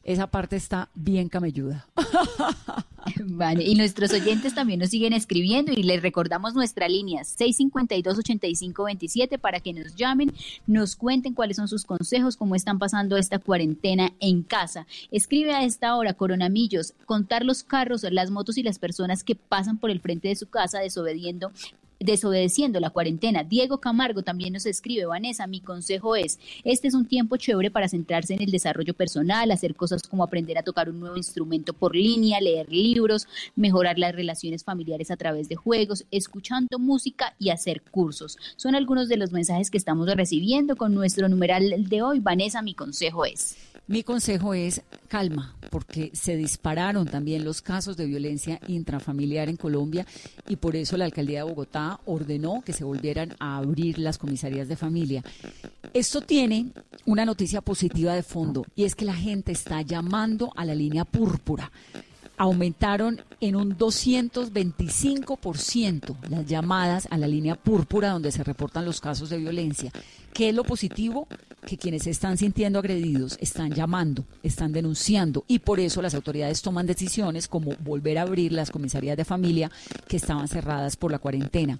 [0.04, 1.86] esa parte está bien camelluda.
[3.24, 9.60] Vale, y nuestros oyentes también nos siguen escribiendo y les recordamos nuestra línea 652-8527 para
[9.60, 10.32] que nos llamen,
[10.66, 14.86] nos cuenten cuáles son sus consejos, cómo están pasando esta cuarentena en casa.
[15.10, 19.78] Escribe a esta hora, Coronamillos, contar los carros, las motos y las personas que pasan
[19.78, 21.52] por el frente de su casa desobediendo
[22.04, 23.44] desobedeciendo la cuarentena.
[23.44, 27.88] Diego Camargo también nos escribe, Vanessa, mi consejo es, este es un tiempo chévere para
[27.88, 31.96] centrarse en el desarrollo personal, hacer cosas como aprender a tocar un nuevo instrumento por
[31.96, 33.26] línea, leer libros,
[33.56, 38.36] mejorar las relaciones familiares a través de juegos, escuchando música y hacer cursos.
[38.56, 42.20] Son algunos de los mensajes que estamos recibiendo con nuestro numeral de hoy.
[42.20, 43.56] Vanessa, mi consejo es.
[43.86, 50.06] Mi consejo es calma, porque se dispararon también los casos de violencia intrafamiliar en Colombia
[50.48, 54.68] y por eso la alcaldía de Bogotá ordenó que se volvieran a abrir las comisarías
[54.68, 55.22] de familia.
[55.92, 56.72] Esto tiene
[57.06, 61.04] una noticia positiva de fondo y es que la gente está llamando a la línea
[61.04, 61.70] púrpura
[62.36, 69.30] aumentaron en un 225% las llamadas a la línea púrpura donde se reportan los casos
[69.30, 69.90] de violencia.
[70.32, 71.28] ¿Qué es lo positivo?
[71.64, 76.60] Que quienes se están sintiendo agredidos están llamando, están denunciando y por eso las autoridades
[76.60, 79.70] toman decisiones como volver a abrir las comisarías de familia
[80.08, 81.78] que estaban cerradas por la cuarentena.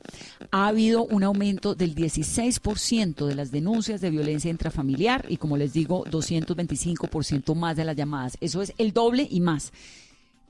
[0.52, 5.72] Ha habido un aumento del 16% de las denuncias de violencia intrafamiliar y como les
[5.72, 8.38] digo, 225% más de las llamadas.
[8.40, 9.72] Eso es el doble y más.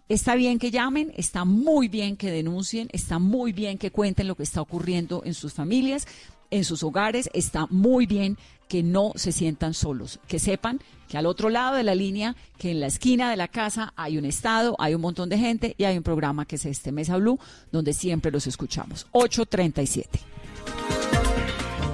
[0.08, 4.34] Está bien que llamen, está muy bien que denuncien, está muy bien que cuenten lo
[4.34, 6.06] que está ocurriendo en sus familias,
[6.50, 8.36] en sus hogares, está muy bien
[8.68, 12.70] que no se sientan solos, que sepan que al otro lado de la línea, que
[12.70, 15.84] en la esquina de la casa hay un estado, hay un montón de gente y
[15.84, 17.38] hay un programa que es este Mesa Blue,
[17.72, 19.06] donde siempre los escuchamos.
[19.12, 20.20] 837.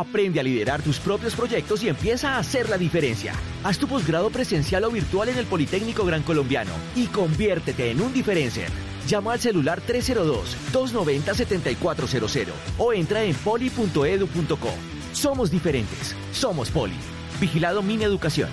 [0.00, 3.34] Aprende a liderar tus propios proyectos y empieza a hacer la diferencia.
[3.62, 8.14] Haz tu posgrado presencial o virtual en el Politécnico Gran Colombiano y conviértete en un
[8.14, 8.70] diferencer.
[9.06, 12.46] Llama al celular 302-290-7400
[12.78, 14.70] o entra en poli.edu.co.
[15.12, 16.16] Somos diferentes.
[16.32, 16.96] Somos Poli.
[17.38, 18.48] Vigilado Mini Educación.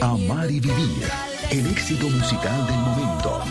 [0.00, 1.02] Amar y vivir.
[1.50, 3.42] El éxito musical del momento.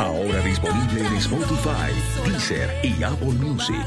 [0.00, 1.92] Ahora disponible en Spotify,
[2.24, 3.84] Deezer y Apple Music.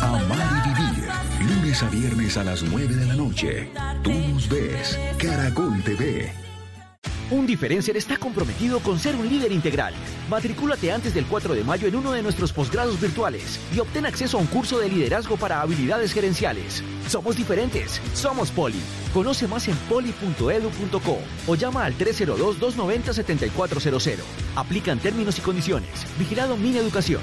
[0.00, 1.08] Amar y vivir.
[1.38, 3.68] Lunes a viernes a las 9 de la noche.
[4.02, 4.98] Tú nos ves.
[5.18, 6.49] Caracol TV.
[7.30, 9.94] Un diferencer está comprometido con ser un líder integral.
[10.28, 14.36] Matricúlate antes del 4 de mayo en uno de nuestros posgrados virtuales y obtén acceso
[14.36, 16.82] a un curso de liderazgo para habilidades gerenciales.
[17.06, 18.80] Somos diferentes, somos Poli.
[19.14, 24.16] Conoce más en poli.edu.co o llama al 302-290-7400.
[24.56, 26.04] Aplican términos y condiciones.
[26.18, 27.22] Vigilado Mini Educación.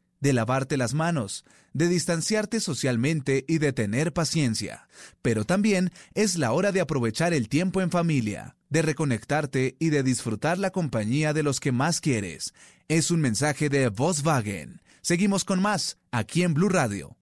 [0.21, 1.43] de lavarte las manos,
[1.73, 4.87] de distanciarte socialmente y de tener paciencia.
[5.21, 10.03] Pero también es la hora de aprovechar el tiempo en familia, de reconectarte y de
[10.03, 12.53] disfrutar la compañía de los que más quieres.
[12.87, 14.81] Es un mensaje de Volkswagen.
[15.01, 17.17] Seguimos con más aquí en Blue Radio.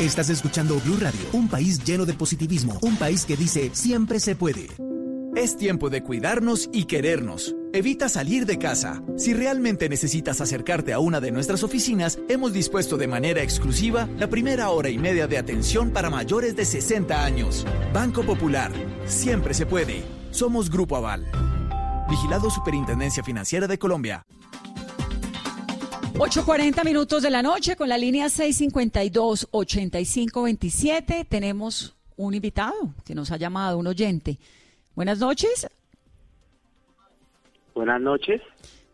[0.00, 4.34] Estás escuchando Blue Radio, un país lleno de positivismo, un país que dice siempre se
[4.34, 4.68] puede.
[5.36, 7.56] Es tiempo de cuidarnos y querernos.
[7.72, 9.02] Evita salir de casa.
[9.16, 14.28] Si realmente necesitas acercarte a una de nuestras oficinas, hemos dispuesto de manera exclusiva la
[14.28, 17.66] primera hora y media de atención para mayores de 60 años.
[17.92, 18.70] Banco Popular.
[19.06, 20.04] Siempre se puede.
[20.30, 21.26] Somos Grupo Aval.
[22.08, 24.24] Vigilado Superintendencia Financiera de Colombia.
[26.14, 31.26] 8.40 minutos de la noche con la línea 652-8527.
[31.28, 34.38] Tenemos un invitado que nos ha llamado, un oyente.
[34.94, 35.66] Buenas noches.
[37.74, 38.40] Buenas noches.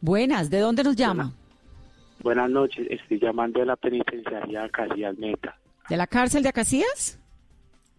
[0.00, 1.32] Buenas, ¿de dónde nos llama?
[2.22, 5.56] Buenas noches, estoy llamando de la penitenciaría Acacías Meta.
[5.88, 7.18] ¿De la cárcel de Acacías?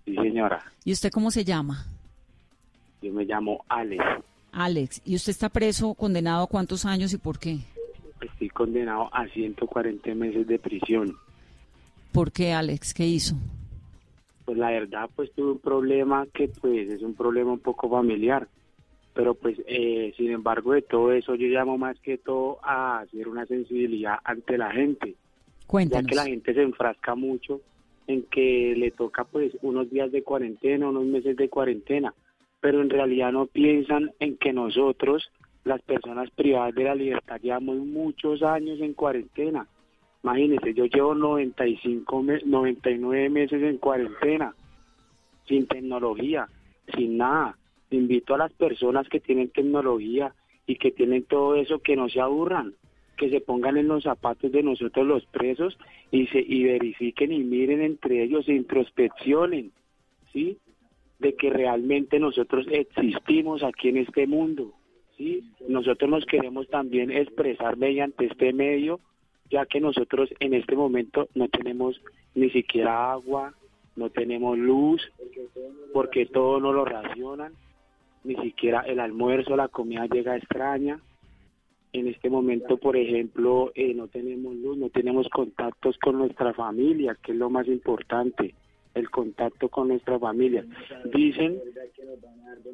[0.06, 0.64] Sí, señora.
[0.84, 1.86] ¿Y usted cómo se llama?
[3.02, 4.04] Yo me llamo Alex.
[4.52, 7.60] Alex, ¿y usted está preso, condenado a cuántos años y por qué?
[8.20, 11.16] Estoy condenado a 140 meses de prisión.
[12.12, 12.94] ¿Por qué, Alex?
[12.94, 13.36] ¿Qué hizo?
[14.52, 18.50] Pues la verdad, pues tuve un problema que pues es un problema un poco familiar.
[19.14, 23.30] Pero pues, eh, sin embargo de todo eso, yo llamo más que todo a hacer
[23.30, 25.16] una sensibilidad ante la gente.
[25.68, 26.04] Cuéntanos.
[26.04, 27.62] Ya que la gente se enfrasca mucho
[28.08, 32.14] en que le toca pues unos días de cuarentena, unos meses de cuarentena,
[32.60, 35.32] pero en realidad no piensan en que nosotros
[35.64, 39.66] las personas privadas de la libertad llevamos muchos años en cuarentena.
[40.24, 44.54] Imagínense, yo llevo 95 me 99 meses en cuarentena,
[45.48, 46.48] sin tecnología,
[46.96, 47.58] sin nada.
[47.90, 50.34] Invito a las personas que tienen tecnología
[50.68, 52.74] y que tienen todo eso que no se aburran,
[53.18, 55.78] que se pongan en los zapatos de nosotros los presos
[56.12, 59.72] y se y verifiquen y miren entre ellos e introspeccionen,
[60.32, 60.58] ¿sí?
[61.20, 64.74] De que realmente nosotros existimos aquí en este mundo
[65.68, 69.00] nosotros nos queremos también expresar mediante este medio,
[69.52, 72.02] ya que nosotros en este momento no tenemos
[72.34, 73.54] ni siquiera agua,
[73.96, 75.02] no tenemos luz,
[75.94, 77.54] porque todo nos lo racionan,
[78.24, 81.00] ni siquiera el almuerzo, la comida llega extraña.
[81.94, 87.18] En este momento, por ejemplo, eh, no tenemos luz, no tenemos contactos con nuestra familia,
[87.22, 88.56] que es lo más importante
[88.94, 90.66] el contacto con nuestra familia.
[91.14, 91.60] Dicen,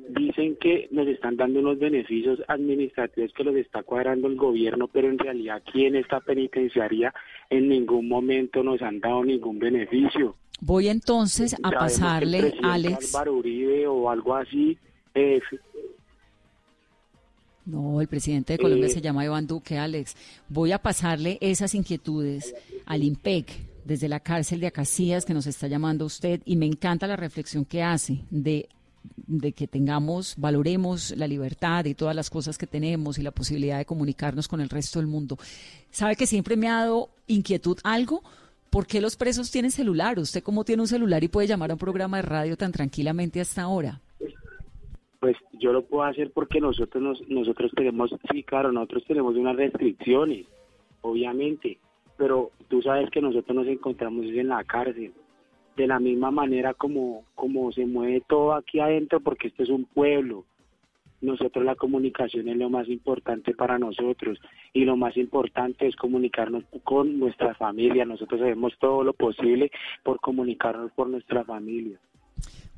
[0.10, 5.10] dicen que nos están dando unos beneficios administrativos que los está cuadrando el gobierno, pero
[5.10, 7.14] en realidad aquí en esta penitenciaría
[7.50, 10.36] en ningún momento nos han dado ningún beneficio.
[10.60, 13.14] Voy entonces a pasarle, Alex.
[13.14, 14.78] Álvaro Uribe o algo así.
[15.14, 15.40] Eh,
[17.68, 20.16] no, el presidente de Colombia se llama Iván Duque, Alex.
[20.48, 22.56] Voy a pasarle esas inquietudes
[22.86, 27.08] al IMPEC desde la cárcel de Acacías que nos está llamando usted y me encanta
[27.08, 28.68] la reflexión que hace de,
[29.28, 33.78] de que tengamos, valoremos la libertad y todas las cosas que tenemos y la posibilidad
[33.78, 35.38] de comunicarnos con el resto del mundo.
[35.90, 38.22] ¿Sabe que siempre me ha dado inquietud algo?
[38.70, 40.20] ¿Por qué los presos tienen celular?
[40.20, 43.40] ¿Usted cómo tiene un celular y puede llamar a un programa de radio tan tranquilamente
[43.40, 44.02] hasta ahora?
[45.22, 49.56] Pues yo lo puedo hacer porque nosotros nos, nosotros tenemos, sí, claro, nosotros tenemos unas
[49.56, 50.46] restricciones,
[51.02, 51.80] obviamente,
[52.18, 55.14] pero tú sabes que nosotros nos encontramos en la cárcel,
[55.76, 59.86] de la misma manera como, como se mueve todo aquí adentro, porque este es un
[59.86, 60.46] pueblo.
[61.22, 64.40] Nosotros la comunicación es lo más importante para nosotros
[64.74, 68.06] y lo más importante es comunicarnos con nuestra familia.
[68.06, 69.72] Nosotros hacemos todo lo posible
[70.04, 72.00] por comunicarnos con nuestra familia.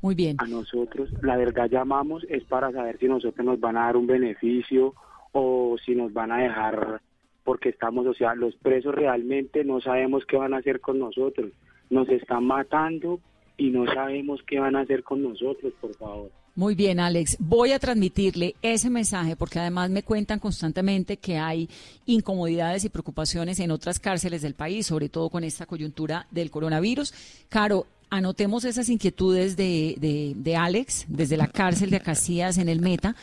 [0.00, 0.36] Muy bien.
[0.38, 4.06] A nosotros, la verdad llamamos es para saber si nosotros nos van a dar un
[4.06, 4.94] beneficio
[5.32, 7.02] o si nos van a dejar
[7.50, 11.50] porque estamos, o sea, los presos realmente no sabemos qué van a hacer con nosotros.
[11.90, 13.18] Nos están matando
[13.56, 16.30] y no sabemos qué van a hacer con nosotros, por favor.
[16.54, 17.36] Muy bien, Alex.
[17.40, 21.68] Voy a transmitirle ese mensaje porque además me cuentan constantemente que hay
[22.06, 27.12] incomodidades y preocupaciones en otras cárceles del país, sobre todo con esta coyuntura del coronavirus.
[27.48, 33.16] Caro, anotemos esas inquietudes de, de, Alex desde la cárcel de Acacías en el Meta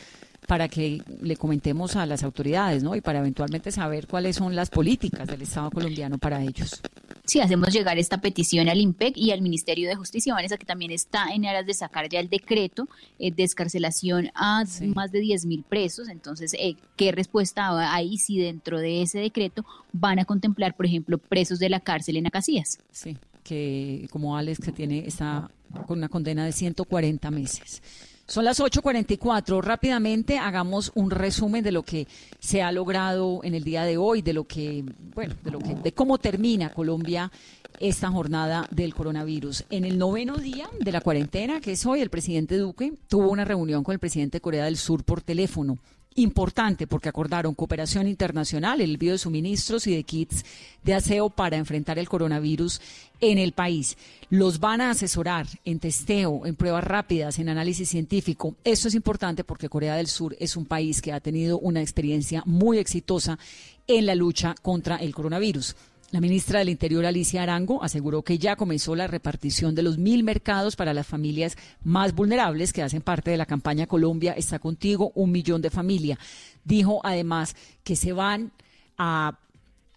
[0.48, 2.96] para que le comentemos a las autoridades, ¿no?
[2.96, 6.80] Y para eventualmente saber cuáles son las políticas del Estado colombiano para ellos.
[7.26, 10.90] Sí, hacemos llegar esta petición al IMPEC y al Ministerio de Justicia, Vanessa, que también
[10.90, 12.88] está en aras de sacar ya el decreto
[13.18, 16.08] eh, de escarcelación a más de 10 mil presos.
[16.08, 21.18] Entonces, eh, ¿qué respuesta hay si dentro de ese decreto van a contemplar, por ejemplo,
[21.18, 22.78] presos de la cárcel en Acacías?
[22.90, 23.18] Sí.
[23.44, 25.50] que como Alex que tiene está
[25.86, 27.82] con una condena de 140 meses.
[28.28, 29.62] Son las 8:44.
[29.62, 32.06] Rápidamente hagamos un resumen de lo que
[32.38, 35.74] se ha logrado en el día de hoy, de lo que, bueno, de lo que,
[35.74, 37.32] de cómo termina Colombia
[37.80, 39.64] esta jornada del coronavirus.
[39.70, 43.46] En el noveno día de la cuarentena, que es hoy, el presidente Duque tuvo una
[43.46, 45.78] reunión con el presidente de Corea del Sur por teléfono
[46.18, 50.44] importante porque acordaron cooperación internacional, el envío de suministros y de kits
[50.82, 52.80] de aseo para enfrentar el coronavirus
[53.20, 53.96] en el país.
[54.30, 58.56] Los van a asesorar en testeo, en pruebas rápidas, en análisis científico.
[58.64, 62.42] Esto es importante porque Corea del Sur es un país que ha tenido una experiencia
[62.46, 63.38] muy exitosa
[63.86, 65.74] en la lucha contra el coronavirus.
[66.10, 70.24] La ministra del Interior, Alicia Arango, aseguró que ya comenzó la repartición de los mil
[70.24, 75.12] mercados para las familias más vulnerables que hacen parte de la campaña Colombia está contigo,
[75.14, 76.18] un millón de familias.
[76.64, 77.54] Dijo además
[77.84, 78.52] que se van
[78.96, 79.38] a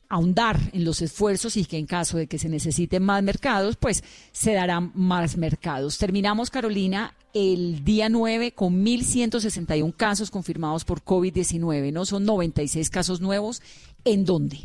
[0.09, 4.03] ahondar en los esfuerzos y que en caso de que se necesiten más mercados, pues
[4.33, 5.97] se darán más mercados.
[5.97, 12.05] Terminamos, Carolina, el día 9 con 1.161 casos confirmados por COVID-19, ¿no?
[12.05, 13.61] Son 96 casos nuevos.
[14.03, 14.59] ¿En dónde?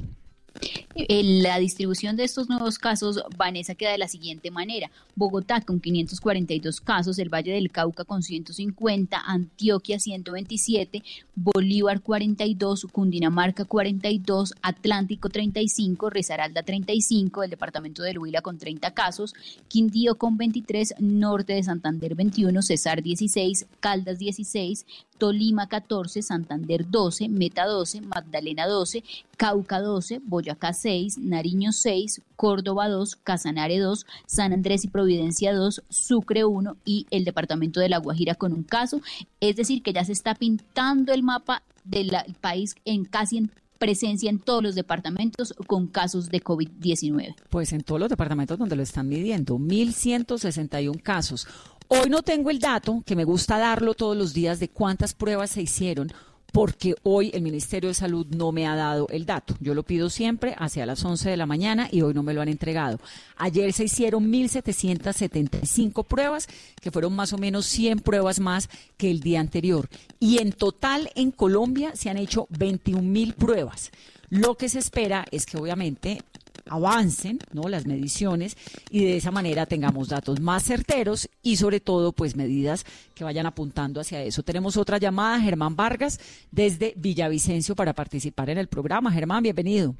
[0.95, 4.91] La distribución de estos nuevos casos, Vanessa, queda de la siguiente manera.
[5.15, 11.03] Bogotá con 542 casos, el Valle del Cauca con 150, Antioquia 127,
[11.35, 19.35] Bolívar 42, Cundinamarca 42, Atlántico 35, Risaralda 35, el departamento de Huila con 30 casos,
[19.69, 24.87] Quindío con 23, Norte de Santander 21, Cesar 16, Caldas 16,
[25.19, 29.03] Tolima 14, Santander 12, Meta 12, Magdalena 12,
[29.37, 35.83] Cauca 12, Boyacá 6, Nariño 6, Córdoba 2, Casanare 2, San Andrés y Providencia 2,
[35.89, 39.01] Sucre 1 y el departamento de La Guajira con un caso.
[39.41, 42.11] Es decir, que ya se está pintando el mapa del
[42.41, 47.35] país en casi en presencia en todos los departamentos con casos de COVID-19.
[47.51, 51.47] Pues en todos los departamentos donde lo están midiendo, 1.161 casos.
[51.89, 55.51] Hoy no tengo el dato, que me gusta darlo todos los días, de cuántas pruebas
[55.51, 56.13] se hicieron
[56.57, 59.55] porque hoy el Ministerio de Salud no me ha dado el dato.
[59.61, 62.41] Yo lo pido siempre hacia las 11 de la mañana y hoy no me lo
[62.41, 62.99] han entregado.
[63.37, 66.49] Ayer se hicieron 1.775 pruebas,
[66.81, 69.91] que fueron más o menos 100 pruebas más que el día anterior.
[70.19, 73.91] Y en total en Colombia se han hecho 21.000 pruebas.
[74.31, 76.23] Lo que se espera es que obviamente
[76.69, 77.69] avancen ¿no?
[77.69, 78.57] las mediciones
[78.91, 82.85] y de esa manera tengamos datos más certeros y sobre todo pues medidas
[83.15, 84.43] que vayan apuntando hacia eso.
[84.43, 89.11] Tenemos otra llamada, Germán Vargas, desde Villavicencio para participar en el programa.
[89.11, 89.95] Germán, bienvenido.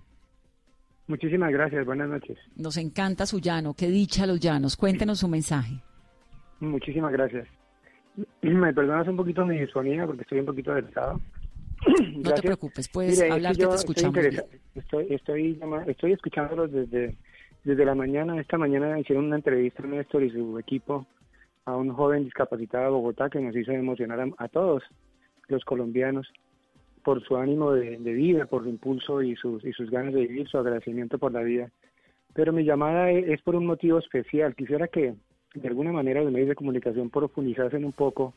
[1.09, 2.37] Muchísimas gracias, buenas noches.
[2.57, 4.77] Nos encanta su llano, qué dicha los llanos.
[4.77, 5.81] Cuéntenos su mensaje.
[6.61, 7.47] Muchísimas gracias.
[8.43, 11.21] Me perdonas un poquito mi disfonía porque estoy un poquito adelantado.
[12.17, 14.19] No te preocupes, puedes hablar que te escuchamos.
[14.75, 17.17] Estoy, estoy, estoy, escuchándolos desde,
[17.65, 18.41] desde la mañana.
[18.41, 21.07] Esta mañana hicieron una entrevista a Néstor y su equipo
[21.65, 24.83] a un joven discapacitado de Bogotá que nos hizo emocionar a, todos
[25.49, 26.31] los colombianos
[27.03, 30.49] por su ánimo de, vida, por su impulso y sus, y sus ganas de vivir,
[30.49, 31.71] su agradecimiento por la vida.
[32.35, 34.55] Pero mi llamada es, es por un motivo especial.
[34.55, 35.15] Quisiera que
[35.55, 38.35] de alguna manera los medios de comunicación profundizasen un poco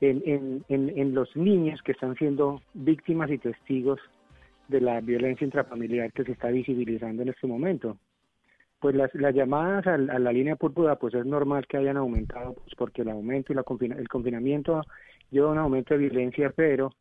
[0.00, 3.98] en, en, en, los niños que están siendo víctimas y testigos
[4.68, 7.96] de la violencia intrafamiliar que se está visibilizando en este momento.
[8.78, 12.74] Pues las, las llamadas a, la línea púrpura, pues es normal que hayan aumentado, pues
[12.76, 13.64] porque el aumento y la
[13.96, 14.82] el confinamiento
[15.30, 16.92] lleva un aumento de violencia, pero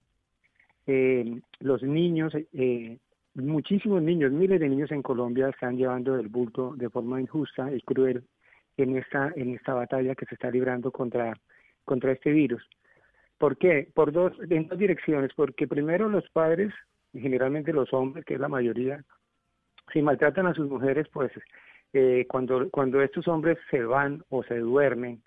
[0.88, 2.98] eh, los niños, eh,
[3.34, 7.82] muchísimos niños, miles de niños en Colombia están llevando el bulto de forma injusta y
[7.82, 8.24] cruel
[8.78, 11.34] en esta, en esta batalla que se está librando contra,
[11.84, 12.64] contra este virus.
[13.38, 13.90] ¿Por qué?
[13.94, 15.32] Por dos, en dos direcciones.
[15.36, 16.74] Porque primero los padres,
[17.14, 19.04] y generalmente los hombres, que es la mayoría,
[19.94, 21.32] si maltratan a sus mujeres, pues
[21.94, 25.22] eh, cuando, cuando estos hombres se van o se duermen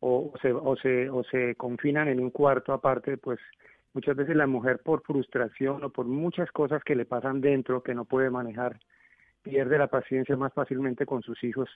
[0.00, 3.38] o, se, o, se, o se confinan en un cuarto aparte, pues
[3.94, 7.94] muchas veces la mujer por frustración o por muchas cosas que le pasan dentro que
[7.94, 8.78] no puede manejar,
[9.42, 11.68] pierde la paciencia más fácilmente con sus hijos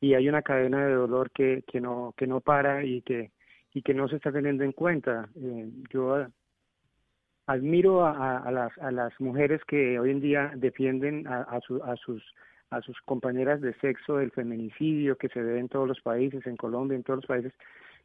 [0.00, 3.30] y hay una cadena de dolor que, que, no, que no para y que
[3.74, 5.28] y que no se está teniendo en cuenta.
[5.36, 6.26] Eh, yo
[7.46, 12.22] admiro a, las, a las mujeres que hoy en día defienden a, a, a, sus
[12.70, 16.56] a sus compañeras de sexo del feminicidio que se ve en todos los países, en
[16.56, 17.52] Colombia, en todos los países,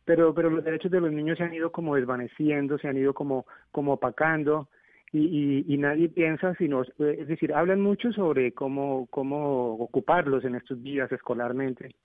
[0.03, 3.13] pero pero los derechos de los niños se han ido como desvaneciendo, se han ido
[3.13, 4.67] como como opacando
[5.11, 10.84] y, y, nadie piensa sino es decir hablan mucho sobre cómo cómo ocuparlos en estos
[10.84, 11.95] días escolarmente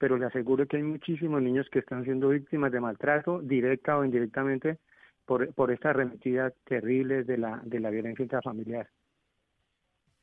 [0.00, 4.04] pero le aseguro que hay muchísimos niños que están siendo víctimas de maltrato, directa o
[4.04, 4.78] indirectamente,
[5.26, 8.88] por, por esta arremetida terrible de la, de la violencia intrafamiliar.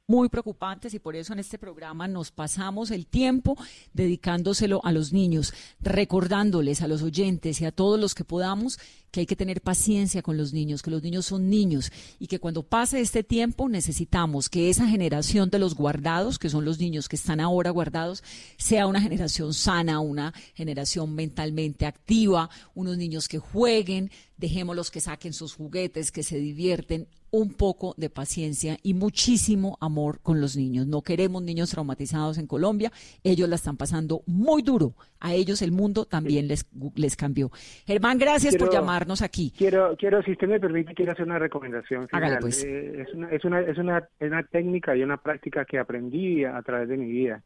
[0.08, 3.58] Muy preocupantes y por eso en este programa nos pasamos el tiempo
[3.94, 8.80] dedicándoselo a los niños, recordándoles a los oyentes y a todos los que podamos
[9.12, 12.40] que hay que tener paciencia con los niños, que los niños son niños y que
[12.40, 17.10] cuando pase este tiempo necesitamos que esa generación de los guardados, que son los niños
[17.10, 18.24] que están ahora guardados,
[18.58, 25.34] sea una generación sana, una generación mentalmente activa, unos niños que jueguen, dejémoslos que saquen
[25.34, 30.88] sus juguetes, que se divierten, un poco de paciencia y muchísimo amor con los niños.
[30.88, 32.92] No queremos niños traumatizados en Colombia,
[33.24, 34.94] ellos la están pasando muy duro.
[35.20, 36.66] A ellos el mundo también les,
[36.96, 37.52] les cambió.
[37.86, 39.52] Germán, gracias por llamarnos aquí.
[39.58, 42.08] Quiero, quiero, si usted me permite, quiero hacer una recomendación.
[42.40, 42.64] Pues.
[42.64, 46.46] Eh, es, una, es, una, es, una, es una técnica y una práctica que aprendí
[46.46, 47.44] a través de mi vida.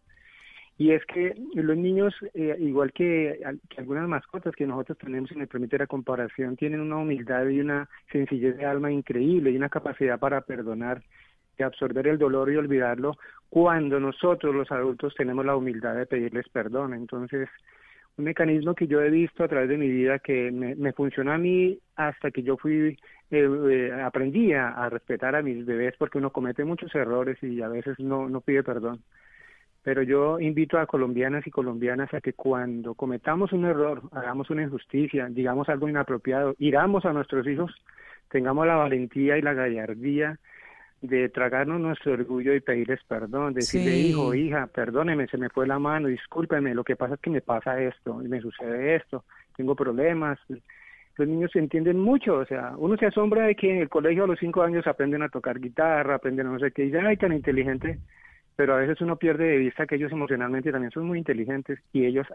[0.82, 3.40] Y es que los niños, eh, igual que,
[3.78, 7.88] algunas mascotas que nosotros tenemos, si me permite la comparación, tienen una humildad y una
[8.12, 11.04] sencillez de alma increíble y una capacidad para perdonar,
[11.56, 13.16] de absorber el dolor y olvidarlo
[13.48, 16.96] cuando nosotros los adultos tenemos la humildad de pedirles perdón.
[16.96, 17.48] Entonces,
[18.18, 21.32] un mecanismo que yo he visto a través de mi vida que me, me funcionó
[21.32, 22.98] a mí hasta que yo fui,
[23.30, 27.68] eh, eh, aprendí a, respetar a mis bebés porque uno comete muchos errores y a
[27.68, 29.04] veces no, no pide perdón
[29.84, 34.64] pero yo invito a colombianas y colombianas a que cuando cometamos un error, hagamos una
[34.64, 37.72] injusticia, digamos algo inapropiado, iramos a nuestros hijos,
[38.30, 40.38] tengamos la valentía y la gallardía
[41.02, 45.80] de tragarnos nuestro orgullo y pedirles perdón, decirle, hijo, hija, perdóneme, se me fue la
[45.80, 49.24] mano, discúlpeme, lo que pasa es que me pasa esto, y me sucede esto,
[49.56, 50.40] tengo problemas.
[51.18, 54.28] Los niños entienden mucho, o sea, uno se asombra de que en el colegio a
[54.28, 57.18] los cinco años aprenden a tocar guitarra, aprenden a no sé qué, y dicen, ay,
[57.18, 57.98] tan inteligente,
[58.62, 62.06] pero a veces uno pierde de vista que ellos emocionalmente también son muy inteligentes y
[62.06, 62.28] ellos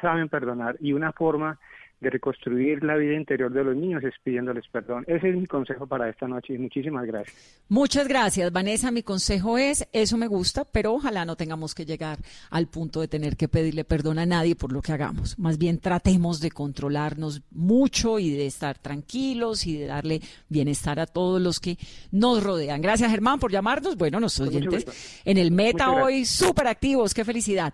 [0.00, 1.58] saben perdonar y una forma
[2.02, 5.04] de reconstruir la vida interior de los niños es pidiéndoles perdón.
[5.06, 7.62] Ese es mi consejo para esta noche y muchísimas gracias.
[7.68, 8.90] Muchas gracias, Vanessa.
[8.90, 12.18] Mi consejo es, eso me gusta, pero ojalá no tengamos que llegar
[12.50, 15.38] al punto de tener que pedirle perdón a nadie por lo que hagamos.
[15.38, 21.06] Más bien tratemos de controlarnos mucho y de estar tranquilos y de darle bienestar a
[21.06, 21.78] todos los que
[22.10, 22.82] nos rodean.
[22.82, 23.96] Gracias, Germán, por llamarnos.
[23.96, 27.14] Bueno, nuestros oyentes en el Meta hoy súper activos.
[27.14, 27.72] Qué felicidad.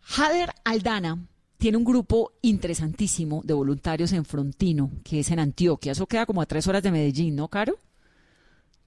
[0.00, 1.18] Jader Aldana
[1.58, 5.92] tiene un grupo interesantísimo de voluntarios en Frontino, que es en Antioquia.
[5.92, 7.76] Eso queda como a tres horas de Medellín, ¿no, Caro?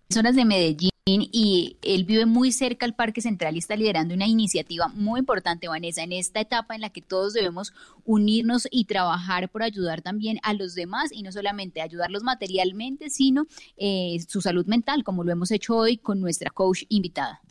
[0.08, 4.14] Tres horas de Medellín y él vive muy cerca al Parque Central y está liderando
[4.14, 7.74] una iniciativa muy importante, Vanessa, en esta etapa en la que todos debemos
[8.06, 13.48] unirnos y trabajar por ayudar también a los demás y no solamente ayudarlos materialmente, sino
[13.78, 17.42] eh, su salud mental, como lo hemos hecho hoy con nuestra coach invitada.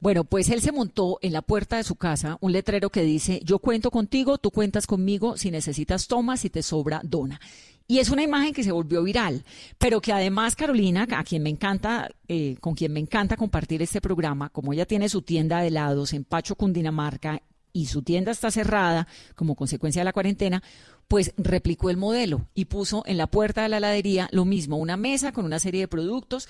[0.00, 3.40] Bueno, pues él se montó en la puerta de su casa un letrero que dice,
[3.44, 7.40] yo cuento contigo, tú cuentas conmigo, si necesitas toma, si te sobra, dona.
[7.88, 9.44] Y es una imagen que se volvió viral,
[9.78, 14.00] pero que además Carolina, a quien me encanta, eh, con quien me encanta compartir este
[14.00, 17.42] programa, como ella tiene su tienda de helados en Pacho, Cundinamarca,
[17.72, 20.62] y su tienda está cerrada como consecuencia de la cuarentena,
[21.08, 24.96] pues replicó el modelo y puso en la puerta de la heladería lo mismo, una
[24.96, 26.48] mesa con una serie de productos.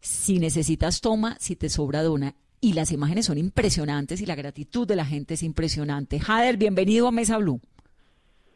[0.00, 2.34] Si necesitas toma, si te sobra dona
[2.64, 6.18] y las imágenes son impresionantes y la gratitud de la gente es impresionante.
[6.18, 7.60] Jader, bienvenido a Mesa Blue.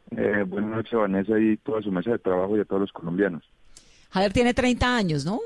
[0.09, 3.43] Eh, buenas noches, Vanessa, y toda su mesa de trabajo y a todos los colombianos.
[4.09, 5.39] Jader tiene 30 años, ¿no?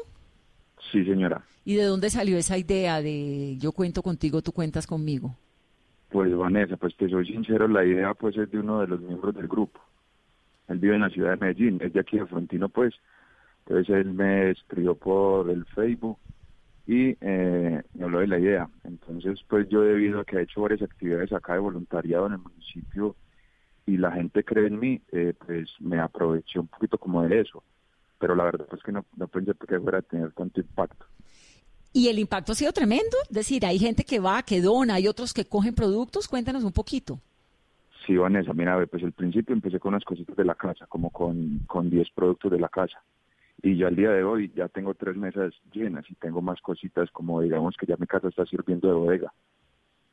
[0.94, 1.44] Sí, señora.
[1.66, 5.36] ¿Y de dónde salió esa idea de yo cuento contigo, tú cuentas conmigo?
[6.10, 9.36] Pues Vanessa, pues te soy sincero, la idea pues es de uno de los miembros
[9.36, 9.82] del grupo.
[10.70, 12.94] Él vive en la ciudad de Medellín, es de aquí de Frontino pues.
[13.66, 16.18] Entonces él me escribió por el Facebook
[16.86, 18.70] y eh, me habló de la idea.
[18.84, 22.40] Entonces, pues yo debido a que he hecho varias actividades acá de voluntariado en el
[22.40, 23.16] municipio
[23.86, 27.64] y la gente cree en mí, eh, pues me aproveché un poquito como de eso.
[28.20, 31.06] Pero la verdad es que no, no pensé que fuera a tener tanto impacto.
[31.92, 35.08] Y el impacto ha sido tremendo, es decir, hay gente que va, que dona, hay
[35.08, 37.20] otros que cogen productos, cuéntanos un poquito.
[38.06, 41.60] Sí, Vanessa, mira, pues al principio empecé con unas cositas de la casa, como con,
[41.68, 43.02] con 10 productos de la casa
[43.64, 47.10] y ya al día de hoy ya tengo tres mesas llenas y tengo más cositas
[47.12, 49.34] como digamos que ya mi casa está sirviendo de bodega.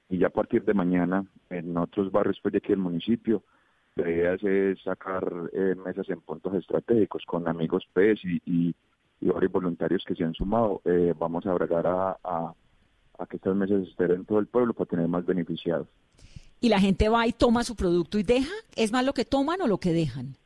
[0.09, 3.42] Y ya a partir de mañana en otros barrios pues de aquí del municipio
[3.96, 8.74] la idea es sacar eh, mesas en puntos estratégicos con amigos PES y, y,
[9.20, 10.80] varios voluntarios que se han sumado.
[10.84, 12.55] Eh, vamos a bregar a, a,
[13.18, 15.88] a que estas mesas estén en todo el pueblo para tener más beneficiados.
[16.61, 18.53] ¿Y la gente va y toma su producto y deja?
[18.76, 20.36] ¿Es más lo que toman o lo que dejan?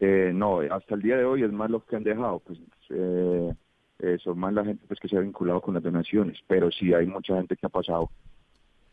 [0.00, 2.58] Eh, no, hasta el día de hoy es más lo que han dejado, pues
[2.90, 3.52] eh,
[3.98, 6.94] eh, son más la gente pues que se ha vinculado con las donaciones, pero sí
[6.94, 8.10] hay mucha gente que ha pasado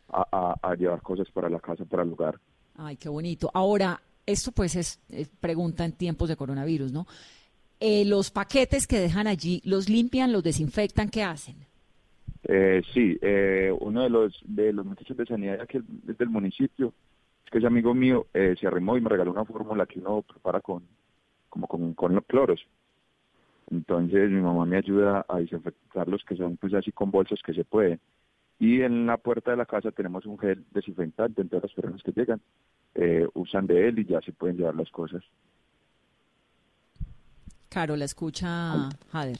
[0.08, 2.38] a, a, llevar cosas para la casa, para el lugar.
[2.76, 3.50] Ay, qué bonito.
[3.54, 5.00] Ahora, esto pues es,
[5.40, 7.06] pregunta en tiempos de coronavirus, ¿no?
[7.78, 11.08] Eh, los paquetes que dejan allí, ¿los limpian, los desinfectan?
[11.08, 11.56] ¿Qué hacen?
[12.48, 16.92] Eh, sí, eh, uno de los de los muchachos de sanidad aquí del municipio,
[17.46, 20.22] es que es amigo mío, eh, se arrimó y me regaló una fórmula que uno
[20.22, 20.82] prepara con
[21.48, 22.60] como con, con los cloros.
[23.70, 27.54] Entonces mi mamá me ayuda a desinfectar los que son pues así con bolsas que
[27.54, 28.00] se pueden.
[28.58, 32.12] Y en la puerta de la casa tenemos un gel desinfectante, entonces las personas que
[32.12, 32.40] llegan
[32.94, 35.22] eh, usan de él y ya se pueden llevar las cosas.
[37.68, 39.38] Caro, la escucha Jader.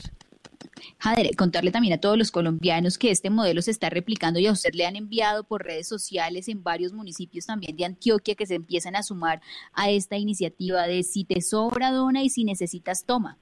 [0.98, 4.52] Jader, contarle también a todos los colombianos que este modelo se está replicando y a
[4.52, 8.54] usted le han enviado por redes sociales en varios municipios también de Antioquia que se
[8.54, 9.40] empiezan a sumar
[9.72, 13.38] a esta iniciativa de si te sobra dona y si necesitas toma.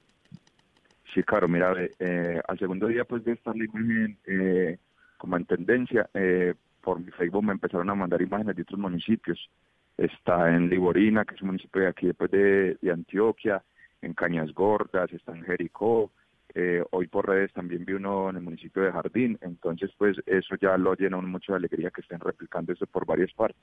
[1.15, 4.79] Sí, claro, mira, eh, al segundo día pues de estar imagen eh,
[5.17, 9.49] como en tendencia, eh, por mi Facebook me empezaron a mandar imágenes de otros municipios.
[9.97, 13.63] Está en Liborina, que es un municipio de aquí después de, de Antioquia,
[14.03, 16.11] en Cañas Gordas, está en Jericó,
[16.55, 20.55] eh, hoy por redes también vi uno en el municipio de Jardín, entonces pues eso
[20.61, 23.63] ya lo llena mucho de alegría que estén replicando eso por varias partes.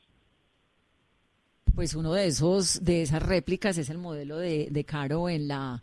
[1.73, 5.81] Pues uno de esos, de esas réplicas es el modelo de, de Caro en la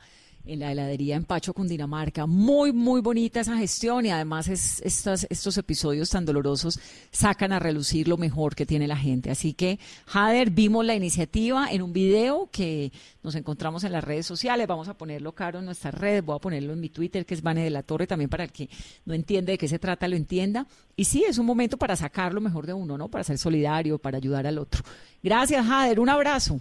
[0.48, 2.26] en la heladería en Pacho, Cundinamarca.
[2.26, 6.80] Muy, muy bonita esa gestión y además estos episodios tan dolorosos
[7.10, 9.30] sacan a relucir lo mejor que tiene la gente.
[9.30, 12.92] Así que, Jader, vimos la iniciativa en un video que
[13.22, 14.66] nos encontramos en las redes sociales.
[14.66, 16.24] Vamos a ponerlo, Caro, en nuestras redes.
[16.24, 18.52] Voy a ponerlo en mi Twitter, que es Vane de la Torre, también para el
[18.52, 18.70] que
[19.04, 20.66] no entiende de qué se trata, lo entienda.
[20.96, 23.08] Y sí, es un momento para sacar lo mejor de uno, ¿no?
[23.08, 24.82] Para ser solidario, para ayudar al otro.
[25.22, 26.00] Gracias, Jader.
[26.00, 26.58] Un abrazo.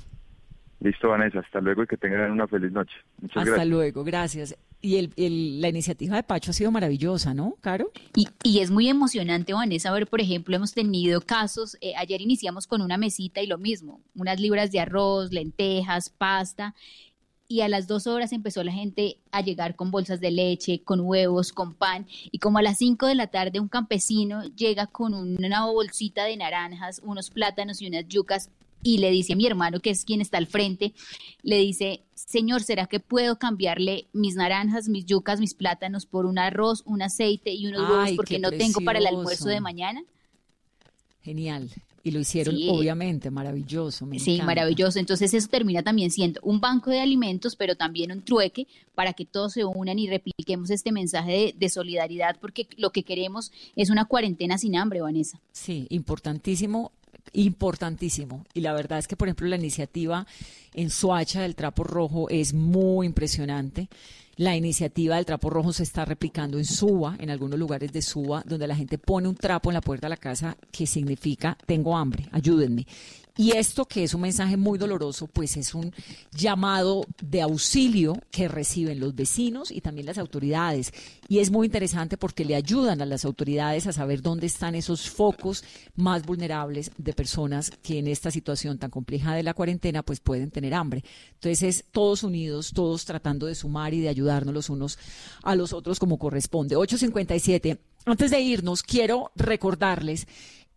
[0.80, 2.93] Listo, Vanessa, hasta luego y que tengan una feliz noche.
[3.19, 3.67] Muchas hasta gracias.
[3.67, 4.55] luego, gracias.
[4.80, 7.91] Y el, la iniciativa de Pacho ha sido maravillosa, ¿no, Caro?
[8.15, 12.67] Y, y es muy emocionante, Vanessa, ver, por ejemplo, hemos tenido casos, eh, ayer iniciamos
[12.67, 16.75] con una mesita y lo mismo, unas libras de arroz, lentejas, pasta,
[17.47, 20.99] y a las dos horas empezó la gente a llegar con bolsas de leche, con
[20.99, 25.15] huevos, con pan, y como a las cinco de la tarde un campesino llega con
[25.15, 28.51] una bolsita de naranjas, unos plátanos y unas yucas
[28.88, 30.94] y le dice a mi hermano, que es quien está al frente,
[31.44, 36.40] le dice, señor, ¿será que puedo cambiarle mis naranjas, mis yucas, mis plátanos por un
[36.40, 40.04] arroz, un aceite y unos huevos porque no tengo para el almuerzo de mañana?
[41.22, 41.70] Genial.
[42.02, 44.08] Y lo hicieron, obviamente, maravilloso.
[44.18, 44.98] sí, maravilloso.
[44.98, 49.26] Entonces eso termina también siendo un banco de alimentos, pero también un trueque para que
[49.26, 53.90] todos se unan y repliquemos este mensaje de, de solidaridad, porque lo que queremos es
[53.90, 55.42] una cuarentena sin hambre, Vanessa.
[55.52, 56.94] Sí, importantísimo
[57.34, 58.45] importantísimo.
[58.53, 60.25] Y la verdad es que, por ejemplo, la iniciativa
[60.73, 63.89] en Suacha del Trapo Rojo es muy impresionante.
[64.38, 68.43] La iniciativa del trapo rojo se está replicando en Suba, en algunos lugares de Suba,
[68.45, 71.97] donde la gente pone un trapo en la puerta de la casa que significa tengo
[71.97, 72.86] hambre, ayúdenme.
[73.38, 75.94] Y esto, que es un mensaje muy doloroso, pues es un
[76.32, 80.92] llamado de auxilio que reciben los vecinos y también las autoridades.
[81.28, 85.10] Y es muy interesante porque le ayudan a las autoridades a saber dónde están esos
[85.10, 85.64] focos
[85.96, 90.50] más vulnerables de personas que en esta situación tan compleja de la cuarentena, pues pueden
[90.50, 91.04] tener hambre.
[91.36, 94.98] Entonces es todos unidos, todos tratando de sumar y de ayudarnos los unos
[95.44, 96.76] a los otros como corresponde.
[96.76, 97.78] 857.
[98.06, 100.28] Antes de irnos, quiero recordarles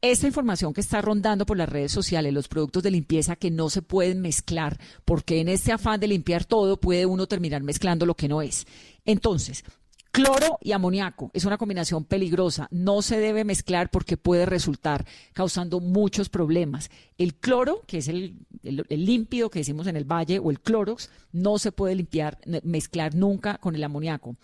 [0.03, 3.69] esta información que está rondando por las redes sociales, los productos de limpieza que no
[3.69, 8.15] se pueden mezclar, porque en este afán de limpiar todo puede uno terminar mezclando lo
[8.15, 8.67] que no es.
[9.05, 9.65] Entonces,
[10.13, 15.79] Cloro y amoníaco es una combinación peligrosa, no se debe mezclar porque puede resultar causando
[15.79, 16.91] muchos problemas.
[17.17, 21.59] El cloro, que es el, límpido que decimos en el valle, o el clorox, no
[21.59, 24.35] se puede limpiar, mezclar nunca con el amoníaco.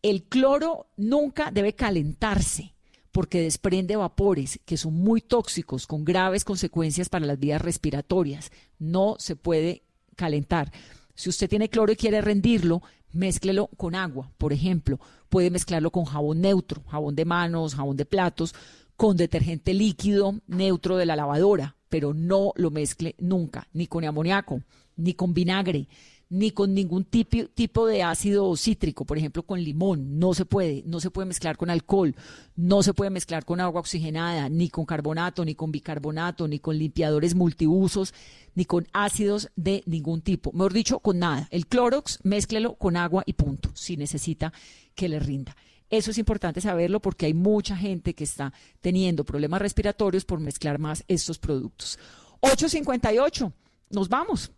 [0.00, 2.72] El cloro nunca debe calentarse
[3.18, 8.52] porque desprende vapores que son muy tóxicos con graves consecuencias para las vías respiratorias.
[8.78, 9.82] No se puede
[10.14, 10.70] calentar.
[11.16, 12.80] Si usted tiene cloro y quiere rendirlo,
[13.12, 15.00] mézclelo con agua, por ejemplo.
[15.28, 18.54] Puede mezclarlo con jabón neutro, jabón de manos, jabón de platos,
[18.96, 24.62] con detergente líquido neutro de la lavadora, pero no lo mezcle nunca, ni con amoníaco,
[24.94, 25.88] ni con vinagre,
[26.30, 30.82] ni con ningún tipo, tipo de ácido cítrico, por ejemplo con limón, no se puede,
[30.86, 32.14] no se puede mezclar con alcohol,
[32.54, 36.76] no se puede mezclar con agua oxigenada, ni con carbonato, ni con bicarbonato, ni con
[36.76, 38.12] limpiadores multiusos,
[38.54, 41.48] ni con ácidos de ningún tipo, mejor dicho, con nada.
[41.50, 44.52] El Clorox, mézclelo con agua y punto, si necesita
[44.94, 45.56] que le rinda.
[45.90, 50.78] Eso es importante saberlo porque hay mucha gente que está teniendo problemas respiratorios por mezclar
[50.78, 51.98] más estos productos.
[52.40, 53.52] 858,
[53.90, 54.52] nos vamos.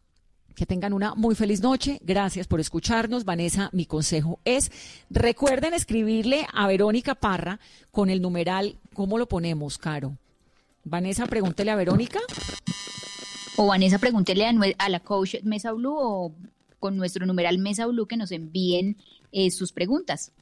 [0.55, 2.01] Que tengan una muy feliz noche.
[2.03, 3.24] Gracias por escucharnos.
[3.24, 4.70] Vanessa, mi consejo es,
[5.09, 10.16] recuerden escribirle a Verónica Parra con el numeral, ¿cómo lo ponemos, Caro?
[10.84, 12.20] Vanessa, pregúntele a Verónica.
[13.57, 14.46] O Vanessa, pregúntele
[14.78, 16.32] a, la coach Mesa Blue o
[16.78, 18.96] con nuestro numeral Mesa Blue que nos envíen
[19.32, 20.32] eh, sus preguntas.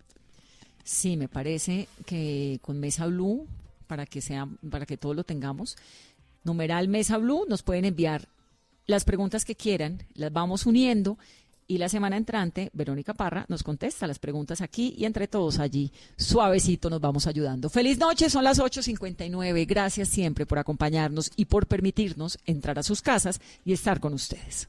[0.84, 3.46] Sí, me parece que con Mesa Blue,
[3.86, 5.76] para que sea, para que todos lo tengamos,
[6.44, 8.28] numeral Mesa Blue, nos pueden enviar
[8.88, 11.18] las preguntas que quieran, las vamos uniendo
[11.68, 15.92] y la semana entrante, Verónica Parra nos contesta las preguntas aquí y entre todos allí,
[16.16, 17.68] suavecito, nos vamos ayudando.
[17.68, 19.66] Feliz noche, son las 8.59.
[19.68, 24.66] Gracias siempre por acompañarnos y por permitirnos entrar a sus casas y estar con ustedes.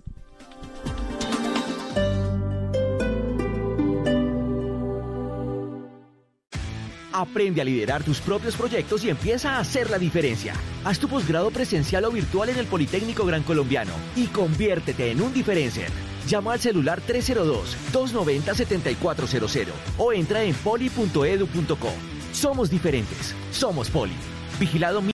[7.11, 10.53] Aprende a liderar tus propios proyectos y empieza a hacer la diferencia.
[10.83, 15.33] Haz tu posgrado presencial o virtual en el Politécnico Gran Colombiano y conviértete en un
[15.33, 15.89] diferencer.
[16.27, 21.91] Llama al celular 302-290-7400 o entra en poli.edu.co.
[22.31, 23.33] Somos diferentes.
[23.51, 24.13] Somos Poli.
[24.59, 25.01] Vigilado